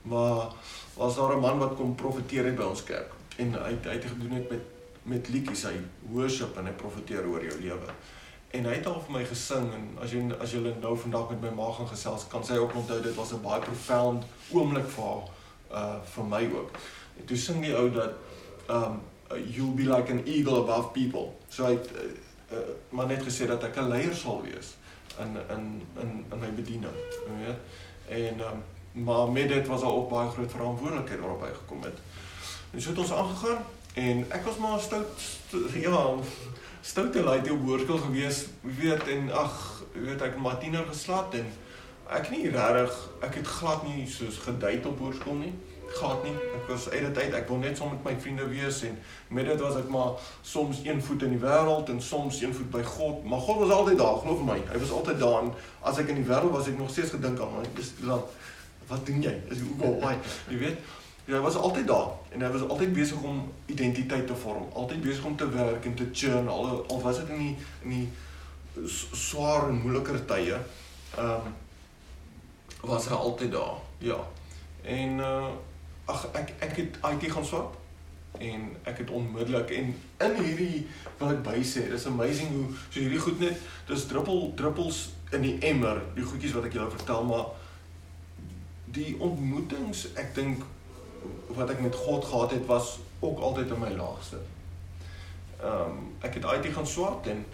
maar 0.03 0.55
was 0.97 1.17
daar 1.17 1.37
'n 1.37 1.41
man 1.41 1.59
wat 1.59 1.77
kom 1.77 1.95
profeteer 1.95 2.45
het 2.45 2.57
by 2.57 2.69
ons 2.75 2.85
kerk 2.85 3.13
en 3.37 3.53
hy 3.53 3.75
hy 3.85 3.97
het 3.99 4.11
gedoen 4.15 4.39
het 4.39 4.51
met 4.51 4.65
met 5.03 5.29
liedjies 5.29 5.63
hy 5.71 5.77
worship 6.11 6.57
en 6.59 6.67
hy 6.67 6.73
profeteer 6.73 7.27
oor 7.27 7.45
jou 7.45 7.61
lewe 7.61 7.93
en 8.57 8.65
hy 8.65 8.75
het 8.79 8.87
al 8.87 9.01
vir 9.07 9.13
my 9.19 9.25
gesing 9.29 9.67
en 9.77 9.89
as 10.05 10.13
jy 10.15 10.21
as 10.41 10.53
jy 10.55 10.61
nou 10.81 10.95
vandag 10.99 11.33
met 11.35 11.43
my 11.47 11.51
ma 11.59 11.73
gaan 11.77 11.89
gesels 11.91 12.27
kan 12.33 12.45
sy 12.45 12.57
ook 12.61 12.75
onthou 12.81 13.01
dit 13.05 13.15
was 13.15 13.33
'n 13.33 13.43
baie 13.43 13.61
profound 13.61 14.25
oomblik 14.53 14.89
vir 14.95 15.05
haar 15.05 15.25
uh 15.81 15.99
vir 16.15 16.25
my 16.25 16.43
ook. 16.53 16.71
En 17.19 17.25
toe 17.25 17.37
sing 17.37 17.61
die 17.63 17.75
ou 17.77 17.91
dat 17.91 18.13
um 18.69 19.01
you'll 19.55 19.75
be 19.75 19.85
like 19.85 20.13
an 20.13 20.23
eagle 20.25 20.63
above 20.63 20.89
people. 20.93 21.35
So 21.49 21.65
hy 21.65 21.73
het 21.73 21.91
uh, 21.93 22.03
uh, 22.53 22.59
maar 22.91 23.07
net 23.07 23.23
gesê 23.23 23.47
dat 23.47 23.63
ek 23.65 23.77
'n 23.77 23.89
leier 23.89 24.15
sal 24.15 24.43
wees 24.43 24.77
in 25.19 25.37
in 25.51 25.83
in 26.01 26.25
in 26.33 26.39
my 26.39 26.51
bediening, 26.55 26.97
weet. 27.45 27.61
En 28.09 28.41
um 28.41 28.65
maar 29.05 29.29
met 29.29 29.49
dit 29.49 29.67
was 29.67 29.81
daar 29.81 29.93
ook 29.93 30.09
baie 30.09 30.31
groot 30.31 30.51
verantwoordelikheid 30.51 31.21
waarop 31.21 31.41
hy 31.41 31.53
gekom 31.55 31.83
het. 31.83 31.99
En 32.71 32.83
so 32.83 32.89
het 32.89 32.99
ons 32.99 33.13
aangegaan 33.13 33.65
en 33.95 34.25
ek 34.31 34.45
was 34.45 34.57
maar 34.57 34.81
stout 34.81 35.21
ja 35.73 36.17
stoute 36.87 37.23
laai 37.23 37.51
op 37.51 37.65
hoërskool 37.67 37.99
gewees, 37.99 38.45
weet 38.63 39.09
en 39.11 39.31
ag, 39.35 39.55
weet 39.93 40.23
ek 40.23 40.37
maar 40.39 40.59
tiener 40.63 40.85
geslaap 40.87 41.35
en 41.35 41.49
ek 42.15 42.29
nie 42.31 42.45
regtig, 42.55 42.99
ek 43.27 43.41
het 43.41 43.49
glad 43.57 43.83
nie 43.89 44.05
soos 44.11 44.39
gedate 44.45 44.87
op 44.89 45.01
hoërskool 45.03 45.41
nie. 45.41 45.55
Glad 45.97 46.23
nie. 46.27 46.35
Ek 46.55 46.67
was 46.71 46.89
uit 46.91 47.03
dit 47.03 47.19
uit, 47.19 47.35
ek 47.39 47.51
wil 47.51 47.61
net 47.63 47.79
saam 47.79 47.93
met 47.95 48.07
my 48.07 48.15
vriende 48.23 48.47
wees 48.51 48.81
en 48.87 48.97
met 49.35 49.47
dit 49.47 49.61
was 49.63 49.79
ek 49.79 49.91
maar 49.91 50.19
soms 50.47 50.83
een 50.87 51.03
voet 51.03 51.27
in 51.27 51.35
die 51.35 51.43
wêreld 51.43 51.91
en 51.91 52.01
soms 52.03 52.41
een 52.43 52.55
voet 52.55 52.71
by 52.75 52.83
God, 52.87 53.25
maar 53.27 53.43
God 53.47 53.63
was 53.65 53.75
altyd 53.79 53.99
daar, 54.03 54.19
glo 54.23 54.39
vir 54.43 54.49
my. 54.51 54.59
Hy 54.71 54.83
was 54.83 54.95
altyd 54.95 55.19
daar 55.23 55.41
en 55.45 55.53
as 55.91 55.99
ek 56.03 56.11
in 56.15 56.23
die 56.23 56.29
wêreld 56.31 56.55
was, 56.55 56.71
ek 56.71 56.79
nog 56.79 56.91
steeds 56.95 57.15
gedink 57.15 57.43
aan, 57.43 57.67
dis 57.79 57.95
dan 58.03 58.23
wat 58.87 59.07
doen 59.07 59.23
jy? 59.27 59.35
Is 59.51 59.63
hoe 59.67 59.75
go, 59.81 59.93
why? 60.03 60.15
Jy 60.51 60.61
weet, 60.63 60.95
Ja, 61.27 61.35
hy 61.35 61.43
was 61.43 61.57
altyd 61.59 61.87
daar 61.87 62.13
en 62.31 62.43
hy 62.45 62.49
was 62.55 62.63
altyd 62.69 62.93
besig 62.95 63.23
om 63.23 63.41
identiteit 63.67 64.27
te 64.27 64.35
vorm, 64.39 64.69
altyd 64.73 65.01
besig 65.03 65.25
om 65.25 65.37
te 65.37 65.49
werk 65.51 65.85
en 65.85 65.95
te 65.99 66.07
churn 66.13 66.49
al 66.49 66.85
al 66.87 67.01
was 67.03 67.19
dit 67.19 67.33
in 67.35 67.41
die 67.43 67.55
in 67.83 67.95
die 67.97 68.89
swaar 69.11 69.69
en 69.69 69.81
moeiliker 69.83 70.21
tye. 70.25 70.61
Ehm 71.17 71.49
um, 71.49 71.55
was 72.87 73.09
hy 73.11 73.17
altyd 73.17 73.51
daar. 73.53 73.81
Ja. 73.99 74.21
En 74.83 75.19
uh 75.19 75.51
ag 76.07 76.29
ek 76.39 76.53
ek 76.63 76.77
het 76.77 76.99
IT 77.11 77.31
gaan 77.33 77.45
swat 77.45 77.75
en 78.39 78.69
ek 78.87 78.99
het 79.03 79.11
onmiddellik 79.11 79.71
en 79.75 79.89
in 80.27 80.37
hierdie 80.39 80.87
wil 81.19 81.33
ek 81.33 81.43
by 81.43 81.57
sê, 81.67 81.89
dis 81.91 82.07
amazing 82.07 82.53
hoe 82.55 82.67
so 82.85 83.01
hierdie 83.01 83.23
goed 83.25 83.41
net 83.43 83.65
dis 83.89 84.07
druppel 84.07 84.53
druppels 84.55 85.01
in 85.35 85.43
die 85.43 85.57
emmer, 85.67 85.99
die 86.15 86.23
goedjies 86.23 86.55
wat 86.55 86.69
ek 86.69 86.77
julle 86.79 86.93
vertel, 86.93 87.27
maar 87.27 87.49
die 88.95 89.17
ontmoetings, 89.19 90.07
ek 90.15 90.31
dink 90.37 90.63
wat 91.47 91.71
ek 91.71 91.81
met 91.81 91.95
God 91.95 92.25
gehad 92.25 92.51
het 92.51 92.67
was 92.67 92.99
ook 93.19 93.39
altyd 93.39 93.71
in 93.71 93.81
my 93.81 93.93
laagste. 93.97 94.37
Ehm 95.61 95.81
um, 95.81 96.17
ek 96.21 96.35
het 96.35 96.45
IT 96.45 96.73
gaan 96.75 96.87
swat 96.87 97.27
en 97.27 97.45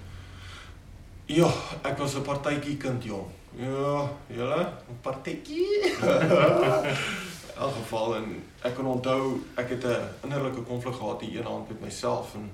ja, 1.25 1.51
ek 1.83 1.99
was 1.99 2.15
'n 2.15 2.23
partytjie 2.23 2.77
kind 2.77 3.05
jong. 3.05 3.29
Ja, 3.57 4.11
julle, 4.27 4.73
'n 4.89 4.99
partytjie. 5.01 5.95
in 7.55 7.61
elk 7.63 7.75
geval 7.75 8.17
en 8.17 8.43
ek 8.63 8.75
kan 8.75 8.87
onthou 8.87 9.41
ek 9.55 9.69
het 9.69 9.85
'n 9.85 10.09
innerlike 10.23 10.63
konflik 10.63 10.95
gehad 10.95 11.21
die 11.21 11.39
een 11.39 11.47
aand 11.47 11.69
met 11.69 11.81
myself 11.81 12.35
en 12.35 12.51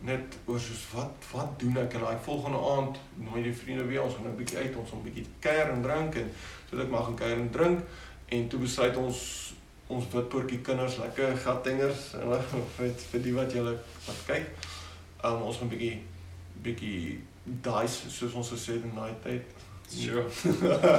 net 0.00 0.36
oor 0.44 0.60
soos 0.60 0.86
wat 0.92 1.14
wat 1.32 1.58
doen 1.58 1.76
ek 1.76 1.94
en 1.94 2.00
daai 2.00 2.16
volgende 2.22 2.58
aand 2.58 2.98
nooi 3.14 3.42
die 3.42 3.54
vriende 3.54 3.84
weer 3.84 4.02
ons 4.02 4.14
gaan 4.14 4.26
'n 4.26 4.36
bietjie 4.36 4.58
uit 4.58 4.76
ons 4.76 4.90
om 4.90 4.98
'n 4.98 5.02
bietjie 5.02 5.26
kuier 5.38 5.70
en 5.70 5.82
drink 5.82 6.14
en 6.14 6.32
so 6.70 6.78
ek 6.78 6.90
maar 6.90 7.02
gaan 7.02 7.14
kuier 7.14 7.36
en 7.36 7.50
drink 7.50 7.80
en 8.28 8.48
toe 8.48 8.60
besluit 8.60 8.96
ons 8.96 9.18
ons 9.92 10.08
witpoortjie 10.12 10.60
kinders 10.66 10.96
lekker 11.00 11.36
gattingers 11.44 12.12
hulle 12.20 12.38
vir 12.52 12.94
vir 13.12 13.22
die 13.26 13.34
wat 13.36 13.52
julle 13.56 13.74
wat 14.06 14.24
kyk. 14.26 14.48
Um 15.24 15.44
ons 15.48 15.58
gaan 15.60 15.68
'n 15.68 15.74
bietjie 15.74 16.00
bietjie 16.62 17.20
dice 17.44 18.10
soos 18.10 18.34
ons 18.34 18.52
gesê 18.54 18.78
het 18.78 18.84
in 18.88 18.94
daai 18.94 19.14
tyd. 19.22 19.44
Sure. 19.88 20.24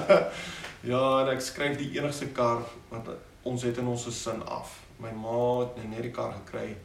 ja, 0.91 1.03
en 1.21 1.29
ek 1.33 1.41
skryf 1.41 1.77
die 1.77 1.91
enigste 1.97 2.29
kar 2.37 2.61
wat 2.89 3.09
ons 3.43 3.63
het 3.63 3.77
in 3.77 3.87
ons 3.87 4.05
gesin 4.09 4.43
af. 4.45 4.79
My 5.01 5.11
ma 5.11 5.37
het 5.63 5.79
net 5.89 6.03
die 6.05 6.11
kar 6.11 6.33
gekry. 6.39 6.75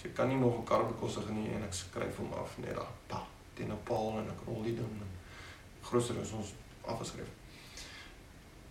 Sy 0.00 0.12
kan 0.14 0.28
nie 0.28 0.38
nog 0.38 0.60
'n 0.60 0.64
kar 0.64 0.86
bekostig 0.86 1.28
nie 1.28 1.50
en 1.54 1.64
ek 1.66 1.74
skryf 1.74 2.16
hom 2.16 2.32
af 2.32 2.58
net 2.58 2.74
daar. 2.74 2.92
Pa, 3.08 3.26
teen 3.54 3.72
'n 3.72 3.84
paal 3.84 4.18
en 4.18 4.30
ek 4.34 4.46
rol 4.46 4.62
die 4.62 4.76
ding. 4.76 5.02
Groter 5.82 6.22
is 6.22 6.32
ons 6.32 6.54
afgeskryf. 6.84 7.37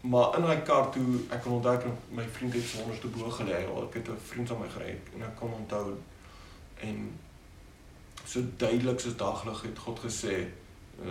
Maar 0.09 0.35
in 0.37 0.41
daai 0.45 0.61
kar 0.63 0.91
toe 0.95 1.19
ek 1.35 1.41
kon 1.43 1.57
onthou 1.57 1.73
ek 1.75 2.11
my 2.15 2.23
vriend 2.35 2.53
het 2.55 2.67
sonder 2.69 2.99
te 3.03 3.09
bo 3.11 3.27
gelê. 3.39 3.57
Ek 3.67 3.95
het 3.99 4.09
'n 4.09 4.21
vriend 4.29 4.51
aan 4.51 4.61
my 4.61 4.69
gery 4.69 4.93
en 5.15 5.21
ek 5.21 5.35
kon 5.35 5.51
onthou 5.53 5.97
en 6.79 7.19
so 8.23 8.39
duidelik 8.57 8.99
soos 8.99 9.15
daglig 9.15 9.61
het 9.61 9.77
God 9.77 9.99
gesê 9.99 10.47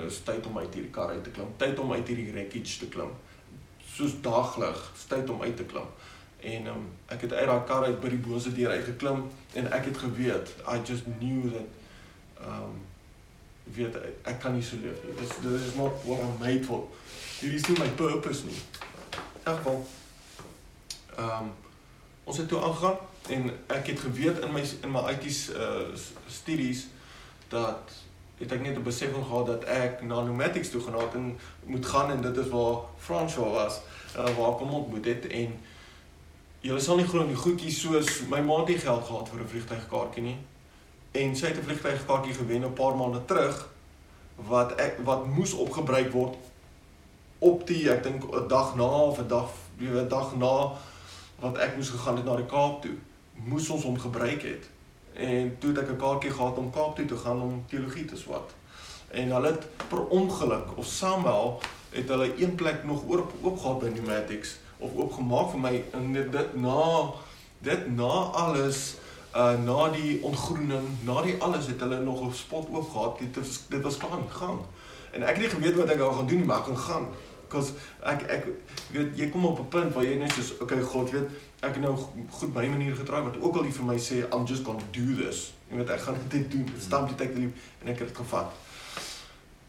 is 0.07 0.23
tyd 0.23 0.47
om 0.47 0.59
uit 0.59 0.75
hierdie 0.75 0.91
kar 0.91 1.09
uit 1.09 1.25
te 1.25 1.31
klim. 1.31 1.49
Tyd 1.57 1.79
om 1.79 1.93
uit 1.93 2.09
hierdie 2.09 2.33
wreckage 2.33 2.79
te 2.79 2.89
klim. 2.89 3.11
Soos 3.95 4.21
daglig, 4.21 4.93
tyd 5.09 5.31
om 5.31 5.43
uit 5.43 5.57
te 5.57 5.65
klim. 5.65 5.89
En 6.41 6.67
um, 6.67 6.89
ek 7.07 7.21
het 7.21 7.33
uit 7.33 7.47
daai 7.47 7.65
kar 7.65 7.85
uit 7.85 8.01
by 8.01 8.09
die 8.09 8.25
bose 8.29 8.53
deur 8.53 8.71
uitgeklim 8.71 9.29
en 9.53 9.73
ek 9.73 9.85
het 9.85 9.97
geweet 9.97 10.49
I 10.69 10.81
just 10.85 11.05
knew 11.19 11.53
that 11.53 11.69
um 12.49 12.81
weet 13.75 13.97
ek 14.23 14.41
kan 14.41 14.55
nie 14.55 14.63
so 14.63 14.77
leef 14.77 15.05
nie. 15.05 15.15
This 15.15 15.37
this 15.43 15.69
is 15.69 15.75
not 15.75 15.93
what 16.05 16.21
I'm 16.21 16.39
made 16.41 16.65
for. 16.65 16.89
Hierdie 17.41 17.61
is 17.61 17.69
nie 17.69 17.79
my 17.79 17.89
purpose 17.89 18.45
nie 18.47 18.61
elk 19.47 19.57
geval 19.57 19.87
ehm 21.17 21.45
um, 21.45 21.53
ons 22.25 22.37
het 22.37 22.49
toe 22.49 22.63
aangegaan 22.63 22.99
en 23.29 23.51
ek 23.67 23.87
het 23.87 24.01
geweet 24.01 24.39
in 24.39 24.53
my 24.53 24.63
in 24.83 24.91
my 24.91 25.03
IT's 25.13 25.49
uh 25.49 25.95
studies 26.27 26.87
dat 27.49 27.93
het 28.39 28.53
ek 28.53 28.61
net 28.61 28.77
'n 28.77 28.83
besef 28.83 29.13
gehad 29.13 29.47
dat 29.47 29.65
ek 29.65 30.03
na 30.03 30.23
Nomadics 30.23 30.71
toe 30.71 30.81
gaan 30.81 31.13
en 31.15 31.39
moet 31.65 31.87
gaan 31.87 32.11
en 32.11 32.21
dit 32.21 32.37
is 32.37 32.49
waar 32.49 32.77
François 32.99 33.53
was, 33.53 33.81
uh, 34.17 34.25
waar 34.37 34.53
ek 34.53 34.59
hom 34.59 34.71
ontmoet 34.71 35.05
het 35.05 35.27
en 35.27 35.55
julle 36.61 36.81
sal 36.81 36.97
nie 36.97 37.07
glo 37.07 37.25
nie 37.25 37.39
goedjies 37.39 37.81
soos 37.81 38.21
my 38.29 38.41
ma 38.41 38.59
het 38.59 38.69
nie 38.69 38.79
geld 38.79 39.05
gehad 39.05 39.29
vir 39.29 39.41
'n 39.41 39.49
vliegtuigkaartjie 39.49 40.23
nie. 40.23 40.39
En 41.13 41.37
sy 41.37 41.47
het 41.47 41.59
'n 41.59 41.65
vliegtuigkaartjjie 41.65 42.35
gewen 42.35 42.65
'n 42.65 42.73
paar 42.73 42.97
maande 42.97 43.25
terug 43.25 43.69
wat 44.37 44.75
ek 44.75 44.99
wat 45.05 45.27
moes 45.27 45.53
opgebruik 45.53 46.13
word 46.13 46.35
op 47.39 47.67
die 47.67 47.91
ek 47.91 48.03
dink 48.03 48.25
'n 48.25 48.49
dag 48.49 48.77
na 48.77 48.85
of 48.85 49.19
'n 49.19 49.29
dag 49.29 49.51
'n 49.81 50.09
dag 50.09 50.37
na 50.37 50.73
wat 51.41 51.59
ek 51.59 51.77
moes 51.77 51.91
gegaan 51.91 52.17
het 52.17 52.25
na 52.25 52.37
die 52.37 52.47
Kaap 52.47 52.83
toe, 52.83 52.97
moes 53.35 53.69
ons 53.69 53.83
hom 53.83 53.99
gebruik 53.99 54.43
het. 54.43 54.65
En 55.13 55.57
toe 55.59 55.71
het 55.71 55.79
ek 55.79 55.91
'n 55.91 55.97
kaartjie 55.97 56.31
gehad 56.31 56.57
om 56.57 56.71
Kaap 56.71 56.97
toe 56.97 57.05
te 57.05 57.17
gaan 57.17 57.41
om 57.43 57.65
teologie 57.69 58.05
te 58.05 58.17
swat. 58.17 58.55
En 59.09 59.31
hulle 59.31 59.47
het 59.47 59.67
per 59.89 60.07
ongeluk 60.07 60.77
of 60.77 60.87
somehow 60.87 61.61
het 61.91 62.09
hulle 62.09 62.43
een 62.43 62.55
plek 62.55 62.85
nog 62.85 63.03
oop 63.09 63.33
oop 63.43 63.59
gehad 63.59 63.79
by 63.79 63.89
Pneumatics 63.89 64.57
of 64.79 64.95
oopgemaak 64.95 65.51
vir 65.51 65.61
my 65.61 65.85
en 65.93 66.13
dit, 66.13 66.33
dit 66.33 66.57
na 66.57 67.13
dit 67.59 67.97
na 67.97 68.13
alles 68.45 68.97
uh 69.37 69.53
na 69.65 69.89
die 69.93 70.23
ontgroening, 70.25 70.89
na 71.05 71.23
die 71.23 71.37
alles 71.43 71.67
het 71.67 71.81
hulle 71.81 72.01
nog 72.01 72.21
'n 72.21 72.33
spot 72.33 72.69
oop 72.73 72.91
gehad. 72.91 73.19
Dit 73.19 73.37
was 73.37 73.61
dit 73.69 73.83
was 73.83 73.97
klaar 73.97 74.21
gang. 74.29 74.61
En 75.11 75.23
ek 75.23 75.29
het 75.29 75.39
nie 75.39 75.49
geweet 75.49 75.77
wat 75.77 75.89
ek 75.89 75.99
nou 75.99 76.15
gaan 76.15 76.27
doen 76.27 76.37
nie, 76.37 76.47
maar 76.47 76.59
ek 76.59 76.65
gaan 76.65 76.79
gaan. 76.79 77.07
Because 77.49 77.73
ek 78.03 78.23
ek 78.31 78.47
weet 78.93 79.19
jy 79.19 79.29
kom 79.31 79.47
op 79.47 79.61
'n 79.61 79.69
punt 79.69 79.95
waar 79.95 80.05
jy 80.05 80.17
net 80.19 80.33
soos 80.33 80.59
okay 80.61 80.81
God 80.81 81.11
weet 81.11 81.29
ek 81.63 81.79
nou 81.81 81.95
goed 82.31 82.53
by 82.53 82.67
manier 82.67 82.97
getrou 82.97 83.23
wat 83.25 83.41
ook 83.41 83.57
al 83.57 83.63
die 83.63 83.73
vir 83.73 83.85
my 83.85 83.99
sê 83.99 84.23
I'm 84.33 84.47
just 84.47 84.65
going 84.65 84.79
to 84.79 84.91
do 84.93 85.15
this. 85.23 85.53
Jy 85.71 85.77
weet 85.77 85.91
ek 85.91 86.01
gaan 86.01 86.19
dit 86.29 86.51
doen. 86.51 86.65
Dit 86.65 86.83
staan 86.83 87.07
die 87.07 87.15
tyd 87.15 87.35
lief 87.35 87.51
en 87.83 87.89
ek 87.89 87.99
het 87.99 88.09
dit 88.09 88.17
gevat. 88.17 88.53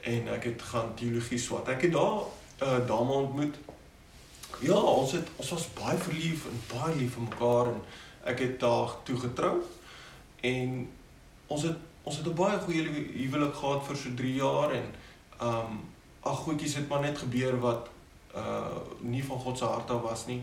En 0.04 0.28
ek 0.28 0.44
het 0.44 0.62
gaan 0.62 0.94
teologie 0.96 1.40
swat. 1.40 1.68
Ek 1.68 1.82
het 1.82 1.92
daar 1.92 2.22
'n 2.22 2.64
uh, 2.64 2.88
dame 2.88 3.14
ontmoet. 3.14 3.56
Ja, 4.60 4.74
ons 4.76 5.12
het 5.12 5.28
ons 5.36 5.50
was 5.50 5.74
baie 5.74 5.98
verlief 5.98 6.46
en 6.46 6.62
baie 6.74 6.96
lief 6.96 7.14
vir 7.14 7.24
mekaar 7.24 7.68
en 7.74 7.82
ek 8.24 8.40
het 8.40 8.60
daar 8.60 8.96
toe 9.04 9.18
getrou 9.20 9.62
en 10.42 10.90
ons 11.48 11.64
het 11.64 11.78
ons 12.04 12.18
het 12.18 12.28
'n 12.28 12.34
baie 12.34 12.60
goeie 12.60 12.84
huwelik 13.22 13.54
gehad 13.54 13.86
vir 13.86 13.96
so 13.96 14.10
3 14.16 14.34
jaar 14.34 14.72
en 14.72 14.88
um 15.42 15.80
ag 16.22 16.38
goedjies 16.46 16.76
het 16.76 16.88
maar 16.90 17.02
net 17.02 17.18
gebeur 17.18 17.60
wat 17.60 17.90
uh 18.36 18.78
nie 19.00 19.24
van 19.24 19.40
God 19.40 19.58
se 19.58 19.66
hart 19.66 19.92
af 19.92 20.02
was 20.02 20.26
nie. 20.26 20.42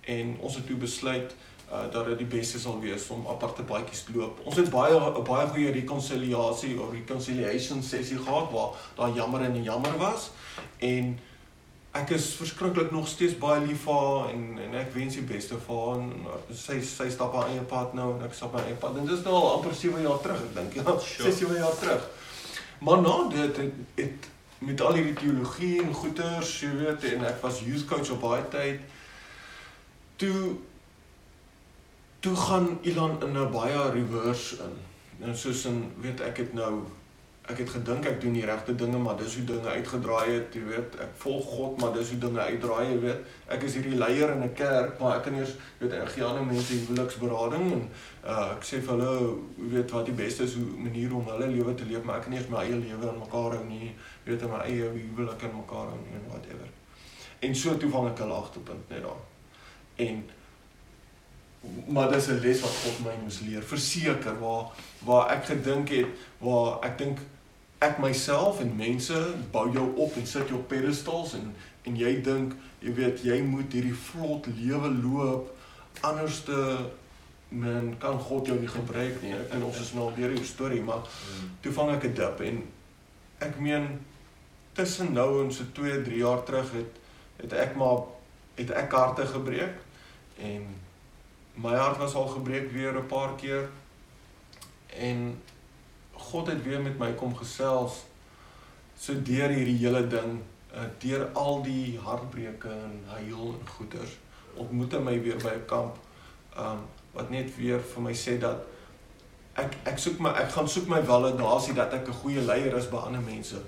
En 0.00 0.36
ons 0.40 0.54
het 0.54 0.66
toe 0.66 0.76
besluit 0.76 1.34
uh 1.72 1.92
dat 1.92 2.06
dit 2.06 2.18
die 2.18 2.26
beste 2.38 2.58
sal 2.58 2.80
wees 2.80 3.08
om 3.08 3.26
aparte 3.28 3.62
paadjies 3.62 4.02
te 4.02 4.12
loop. 4.16 4.40
Ons 4.44 4.56
het 4.56 4.70
baie 4.70 5.22
baie 5.22 5.46
goeie 5.48 5.72
reconciliation 5.72 6.78
of 6.80 6.92
reconciliation 6.92 7.82
sessie 7.82 8.18
gehad 8.18 8.52
waar 8.52 8.76
daar 8.96 9.16
jammer 9.16 9.40
en 9.40 9.62
jammer 9.62 9.96
was. 9.96 10.30
En 10.78 11.18
ek 11.90 12.10
is 12.10 12.34
verskriklik 12.38 12.90
nog 12.90 13.08
steeds 13.08 13.38
baie 13.38 13.60
lief 13.66 13.82
vir 13.82 14.00
haar 14.00 14.30
en 14.32 14.58
en 14.64 14.78
ek 14.80 14.94
wens 14.94 15.18
die 15.18 15.26
beste 15.28 15.58
vir 15.66 15.82
haar. 15.82 16.00
En 16.00 16.56
sy 16.64 16.80
sy 16.84 17.10
stap 17.10 17.34
haar 17.34 17.52
eie 17.52 17.66
pad 17.74 17.94
nou 17.94 18.14
en 18.14 18.24
ek 18.28 18.34
stap 18.34 18.54
my 18.54 18.64
eie 18.64 18.78
pad. 18.80 18.96
En 18.96 19.06
dit 19.08 19.18
is 19.18 19.24
nou 19.26 19.34
al 19.34 19.52
amper 19.58 19.74
7 19.74 20.02
jaar 20.06 20.24
terug 20.24 20.42
ek 20.48 20.56
dink. 20.60 20.80
Ja 20.80 20.98
6 20.98 21.38
7 21.44 21.60
jaar 21.64 21.78
terug. 21.80 22.08
Maar 22.78 23.00
na 23.02 23.14
dit 23.28 23.56
het, 23.56 23.72
het 23.94 24.28
met 24.58 24.80
al 24.80 24.94
hierdie 24.98 25.14
teologie 25.14 25.82
en 25.82 25.94
goeters 25.94 26.60
jy 26.60 26.70
weet 26.80 27.04
en 27.12 27.26
ek 27.28 27.42
was 27.42 27.60
youth 27.66 27.86
coach 27.90 28.10
op 28.10 28.24
baie 28.24 28.42
tyd 28.50 28.80
toe 30.18 30.56
toe 32.20 32.34
gaan 32.36 32.78
Ilan 32.82 33.22
in 33.22 33.38
'n 33.38 33.50
baie 33.52 33.90
reverse 33.90 34.56
in. 34.62 34.74
Nou 35.18 35.34
soos 35.34 35.64
in 35.64 35.92
weet 36.00 36.20
ek 36.20 36.36
het 36.36 36.52
nou 36.52 36.82
ek 37.48 37.62
het 37.62 37.70
gedink 37.72 38.06
ek 38.06 38.18
doen 38.20 38.34
die 38.36 38.44
regte 38.44 38.74
dinge, 38.76 38.98
maar 39.00 39.16
dis 39.16 39.34
hoe 39.38 39.44
dinge 39.48 39.68
uitgedraai 39.68 40.26
het, 40.30 40.54
jy 40.54 40.64
weet. 40.68 40.96
Ek 41.00 41.14
volg 41.22 41.46
God, 41.48 41.78
maar 41.80 41.94
dis 41.96 42.10
hoe 42.12 42.18
dinge 42.20 42.40
uitdraai, 42.44 42.90
jy 42.90 42.98
weet. 43.06 43.30
Ek 43.56 43.62
is 43.64 43.76
hierdie 43.78 43.96
leier 43.96 44.32
in 44.34 44.42
'n 44.44 44.52
kerk, 44.58 44.98
maar 45.00 45.16
ek 45.16 45.22
kan 45.24 45.38
eers 45.38 45.54
weet 45.78 45.92
ek 45.92 46.12
gee 46.12 46.24
ander 46.24 46.44
mense 46.44 46.74
huweliksberading 46.74 47.72
en 47.72 47.84
uh 48.24 48.52
ek 48.56 48.64
sê 48.70 48.80
vir 48.84 48.92
hulle, 48.94 49.12
jy 49.58 49.68
weet 49.76 49.90
wat 49.96 50.04
die 50.06 50.18
beste 50.20 50.44
is 50.44 50.54
hoe 50.54 50.66
manier 50.88 51.14
om 51.14 51.30
hulle 51.32 51.48
lewe 51.48 51.74
te 51.74 51.88
leef, 51.88 52.02
maar 52.04 52.18
ek 52.18 52.28
kan 52.28 52.36
eers 52.36 52.48
my 52.48 52.64
eie 52.64 52.76
lewe 52.76 53.08
aan 53.08 53.22
mekaar 53.24 53.56
hou 53.56 53.64
nie, 53.64 53.94
jy 54.24 54.32
weet, 54.32 54.48
my 54.50 54.60
eie 54.64 54.90
huwelik 54.98 55.42
aan 55.42 55.56
mekaar 55.56 55.88
hou 55.92 56.00
en 56.18 56.28
whatever. 56.28 56.68
En 57.40 57.54
so 57.54 57.76
toe 57.76 57.90
vang 57.90 58.10
ek 58.10 58.20
'n 58.20 58.28
laagtepunt 58.28 58.90
net 58.90 59.02
daar. 59.02 59.22
En 59.96 60.24
maar 61.86 62.12
dis 62.12 62.26
'n 62.26 62.40
les 62.40 62.60
wat 62.60 62.76
God 62.84 62.98
my 63.04 63.14
moes 63.22 63.40
leer 63.40 63.62
verseker 63.62 64.38
waar 64.38 64.64
waar 65.04 65.30
ek 65.30 65.44
gedink 65.44 65.88
het 65.88 66.06
waar 66.38 66.78
ek 66.84 66.98
dink 66.98 67.18
ek 67.78 67.98
myself 68.02 68.60
en 68.60 68.76
mense 68.76 69.18
bou 69.52 69.68
jou 69.72 69.86
op 69.96 70.16
en 70.16 70.26
sit 70.26 70.48
jou 70.48 70.58
op 70.58 70.68
pedestals 70.68 71.34
en 71.38 71.52
en 71.86 71.96
jy 71.96 72.20
dink 72.22 72.54
jy 72.82 72.92
weet 72.94 73.22
jy 73.24 73.38
moet 73.42 73.72
hierdie 73.72 73.94
vlot 73.94 74.46
lewe 74.58 74.90
loop 75.02 75.54
anderste 76.00 76.56
men 77.48 77.94
kan 77.98 78.18
God 78.20 78.46
jou 78.46 78.58
nie 78.60 78.68
gebruik 78.68 79.22
nie. 79.22 79.32
En 79.32 79.62
ons 79.64 79.78
is 79.80 79.92
nou 79.96 80.08
al 80.08 80.16
deur 80.18 80.34
die 80.36 80.44
storie 80.44 80.82
maar 80.84 81.06
toe 81.64 81.72
vang 81.72 81.94
ek 81.96 82.04
'n 82.04 82.14
dip 82.14 82.40
en 82.40 82.62
ek 83.40 83.60
meen 83.60 83.86
tussen 84.74 85.12
nou 85.12 85.44
en 85.44 85.52
so 85.52 85.64
2 85.72 86.02
3 86.02 86.18
jaar 86.18 86.44
terug 86.44 86.72
het 86.72 87.00
het 87.36 87.52
ek 87.52 87.76
maar 87.76 88.04
het 88.56 88.70
ek 88.70 88.92
harte 88.92 89.26
gebreek 89.26 89.74
en 90.38 90.66
my 91.54 91.74
hart 91.74 91.98
was 91.98 92.14
al 92.14 92.28
gebreek 92.28 92.70
weer 92.72 92.92
'n 92.92 93.06
paar 93.06 93.34
keer. 93.36 93.68
En 94.88 95.40
God 96.30 96.52
het 96.52 96.62
weer 96.64 96.80
met 96.84 96.98
my 96.98 97.12
kom 97.16 97.34
gesels 97.36 98.04
so 98.98 99.14
deur 99.24 99.52
hierdie 99.54 99.78
hele 99.80 100.06
ding 100.06 100.40
uh, 100.74 100.88
deur 101.02 101.28
al 101.32 101.62
die 101.62 101.98
hartbreuke 102.02 102.68
en 102.68 102.96
huil 103.14 103.54
en 103.54 103.68
goeters 103.76 104.18
ontmoet 104.58 104.96
hy 104.96 105.00
my 105.06 105.16
weer 105.22 105.38
by 105.42 105.54
'n 105.56 105.66
kamp 105.70 106.00
um 106.58 106.82
wat 107.14 107.30
net 107.30 107.54
weer 107.56 107.80
vir 107.92 108.02
my 108.02 108.14
sê 108.14 108.36
dat 108.38 108.66
ek 109.58 109.74
ek 109.90 109.98
soek 109.98 110.20
my 110.22 110.32
ek 110.42 110.52
gaan 110.54 110.68
soek 110.70 110.88
my 110.90 111.00
validasie 111.02 111.74
dat 111.74 111.94
ek 111.94 112.08
'n 112.08 112.20
goeie 112.22 112.42
leier 112.50 112.76
is 112.76 112.90
by 112.90 112.96
ander 112.96 113.20
mense. 113.20 113.58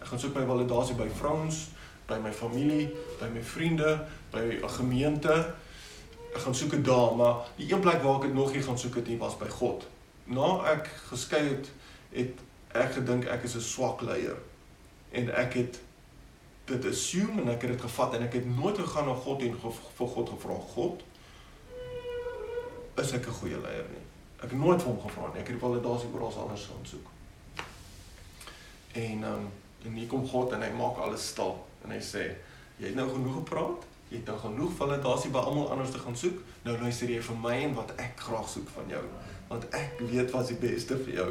Ek 0.00 0.06
gaan 0.06 0.18
soek 0.18 0.34
my 0.34 0.44
validasie 0.44 0.96
by 0.96 1.08
vrouens, 1.08 1.68
by 2.08 2.18
my 2.18 2.32
familie, 2.32 2.90
by 3.20 3.28
my 3.28 3.42
vriende, 3.42 4.06
by 4.32 4.44
'n 4.62 4.68
gemeente. 4.68 5.54
Ek 6.34 6.40
gaan 6.44 6.54
soek 6.54 6.70
dit 6.70 6.84
daar, 6.84 7.16
maar 7.16 7.34
die 7.56 7.72
een 7.72 7.80
plek 7.80 8.02
waar 8.02 8.16
ek 8.16 8.22
dit 8.22 8.34
nog 8.34 8.52
nie 8.52 8.62
gaan 8.62 8.78
soek 8.78 8.94
het 8.94 9.08
nie 9.08 9.18
was 9.18 9.36
by 9.36 9.48
God. 9.48 9.86
Na 10.24 10.64
ek 10.72 10.90
geskei 11.10 11.48
het 11.48 11.70
het 12.10 12.42
ek 12.72 12.92
gedink 12.92 13.24
ek 13.24 13.42
is 13.42 13.54
'n 13.54 13.60
swak 13.60 14.00
leier. 14.00 14.36
En 15.10 15.34
ek 15.34 15.54
het 15.54 15.80
dit 16.64 16.84
assume 16.84 17.42
en 17.42 17.48
ek 17.48 17.62
het 17.62 17.70
dit 17.70 17.80
gevat 17.80 18.14
en 18.14 18.22
ek 18.22 18.32
het 18.32 18.56
nooit 18.56 18.78
gegaan 18.78 19.06
na 19.06 19.14
God 19.14 19.42
en 19.42 19.56
vir 19.96 20.08
God 20.08 20.28
gevra 20.28 20.54
God 20.74 21.02
is 23.00 23.12
ek 23.12 23.26
'n 23.26 23.38
goeie 23.40 23.60
leier 23.60 23.86
nie? 23.90 24.04
Ek 24.36 24.50
het 24.50 24.58
nooit 24.58 24.82
vir 24.82 24.90
hom 24.90 25.00
gevra 25.00 25.26
nie. 25.32 25.40
Ek 25.40 25.48
het 25.48 25.58
die 25.58 25.66
validasie 25.66 26.08
oral 26.14 26.38
anders 26.42 26.66
gaan 26.66 26.86
soek. 26.86 27.08
En 28.92 29.22
um, 29.22 29.48
en 29.84 29.92
hier 29.92 30.06
kom 30.06 30.26
God 30.28 30.52
en 30.52 30.62
hy 30.62 30.70
maak 30.70 30.96
alles 30.96 31.28
stil 31.28 31.66
en 31.84 31.90
hy 31.90 32.00
sê 32.00 32.36
jy 32.76 32.86
het 32.86 32.94
nou 32.94 33.08
genoeg 33.08 33.34
gepraat 33.34 33.86
jy 34.10 34.16
het 34.16 34.26
nou 34.26 34.38
genoeg 34.38 34.72
validasie 34.76 35.30
by 35.30 35.38
almal 35.38 35.70
anders 35.70 35.90
te 35.90 35.98
gaan 35.98 36.16
soek. 36.16 36.40
Nou 36.62 36.78
luister 36.78 37.08
jy 37.08 37.20
vir 37.22 37.36
my 37.36 37.54
en 37.62 37.74
wat 37.74 37.94
ek 37.96 38.20
graag 38.20 38.48
soek 38.48 38.68
van 38.68 38.88
jou 38.88 39.04
want 39.48 39.64
ek 39.74 39.98
weet 39.98 40.30
wat 40.30 40.42
is 40.42 40.52
die 40.54 40.68
beste 40.68 40.98
vir 40.98 41.14
jou 41.14 41.30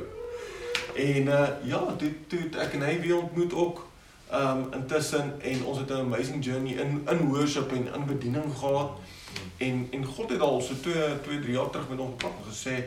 En 1.00 1.32
uh 1.40 1.48
ja, 1.64 1.80
toe 1.98 2.12
toe 2.28 2.42
ek 2.60 2.76
en 2.78 2.86
hy 2.88 3.00
weer 3.00 3.18
ontmoet 3.18 3.54
ook 3.54 3.86
um 4.34 4.66
intussen 4.78 5.34
en 5.42 5.66
ons 5.66 5.78
het 5.78 5.90
'n 5.90 6.06
amazing 6.06 6.46
journey 6.46 6.74
in 6.74 7.02
in 7.10 7.28
worship 7.34 7.72
en 7.72 7.94
in 7.94 8.06
bediening 8.06 8.54
gehad. 8.58 8.92
En 9.58 9.88
en 9.92 10.06
God 10.06 10.30
het 10.30 10.42
al 10.42 10.62
so 10.62 10.74
2 10.82 11.22
2 11.22 11.40
3 11.40 11.52
jaar 11.52 11.70
terug 11.70 11.90
met 11.90 11.98
hom 11.98 12.10
gepraat 12.10 12.32
en 12.38 12.52
gesê 12.52 12.84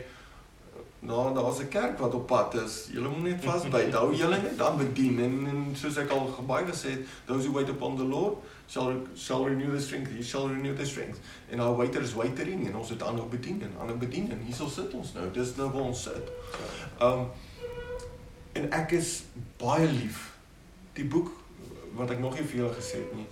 nou 0.99 1.33
daar 1.33 1.43
was 1.43 1.59
'n 1.59 1.67
kerk 1.67 1.99
wat 1.99 2.13
op 2.13 2.27
pad 2.27 2.53
is. 2.53 2.87
Julle 2.91 3.09
moet 3.09 3.23
net 3.23 3.43
vasbyt. 3.43 3.93
Hou 3.93 4.15
julle 4.15 4.41
net 4.41 4.57
dan 4.57 4.77
bedien 4.77 5.19
en, 5.19 5.47
en 5.47 5.75
soos 5.75 5.97
ek 5.97 6.09
al 6.09 6.43
baie 6.47 6.65
gesê 6.65 6.89
het, 6.89 6.99
those 7.25 7.47
who 7.47 7.53
wait 7.53 7.69
upon 7.69 7.97
the 7.97 8.03
Lord 8.03 8.33
shall 8.67 8.93
shall 9.15 9.45
renew 9.45 9.69
their 9.69 9.81
strength. 9.81 10.11
He 10.11 10.23
shall 10.23 10.47
renew 10.47 10.75
their 10.75 10.87
strength. 10.87 11.19
En 11.49 11.59
our 11.59 11.75
waiter 11.75 12.01
is 12.01 12.13
waitering 12.13 12.67
en 12.67 12.75
ons 12.75 12.89
het 12.89 13.03
ander 13.03 13.27
bedien 13.27 13.61
en 13.61 13.73
ander 13.79 13.97
bedien 13.97 14.31
en 14.31 14.39
hier 14.45 14.55
sal 14.55 14.69
sit 14.69 14.93
ons 14.93 15.13
nou. 15.13 15.31
Dis 15.31 15.55
nou 15.55 15.71
waar 15.71 15.81
ons 15.81 16.03
sit. 16.03 16.31
Um 17.01 17.27
en 18.53 18.69
ek 18.71 18.91
is 18.97 19.23
baie 19.61 19.87
lief. 19.89 20.33
Die 20.93 21.05
boek 21.05 21.31
wat 21.97 22.11
ek 22.13 22.19
nog 22.21 22.37
nie 22.37 22.45
vir 22.45 22.63
julle 22.63 22.75
gesê 22.77 23.01
het 23.01 23.15
nie. 23.17 23.27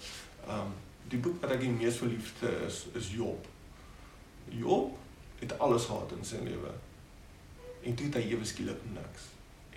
Um 0.47 0.73
die 1.11 1.19
boek 1.19 1.41
wat 1.43 1.51
ek 1.57 1.63
die 1.65 1.73
mees 1.73 1.99
verliefde 1.99 2.49
is 2.67 2.85
is 2.97 3.11
Job. 3.13 3.47
Job 4.49 4.95
het 5.41 5.57
alles 5.59 5.85
gehad 5.89 6.13
in 6.17 6.25
sy 6.25 6.39
lewe. 6.45 6.71
En 7.83 7.95
toe 7.95 8.07
het 8.07 8.19
hy 8.21 8.23
ewe 8.31 8.45
skielik 8.47 8.83
niks. 8.93 9.31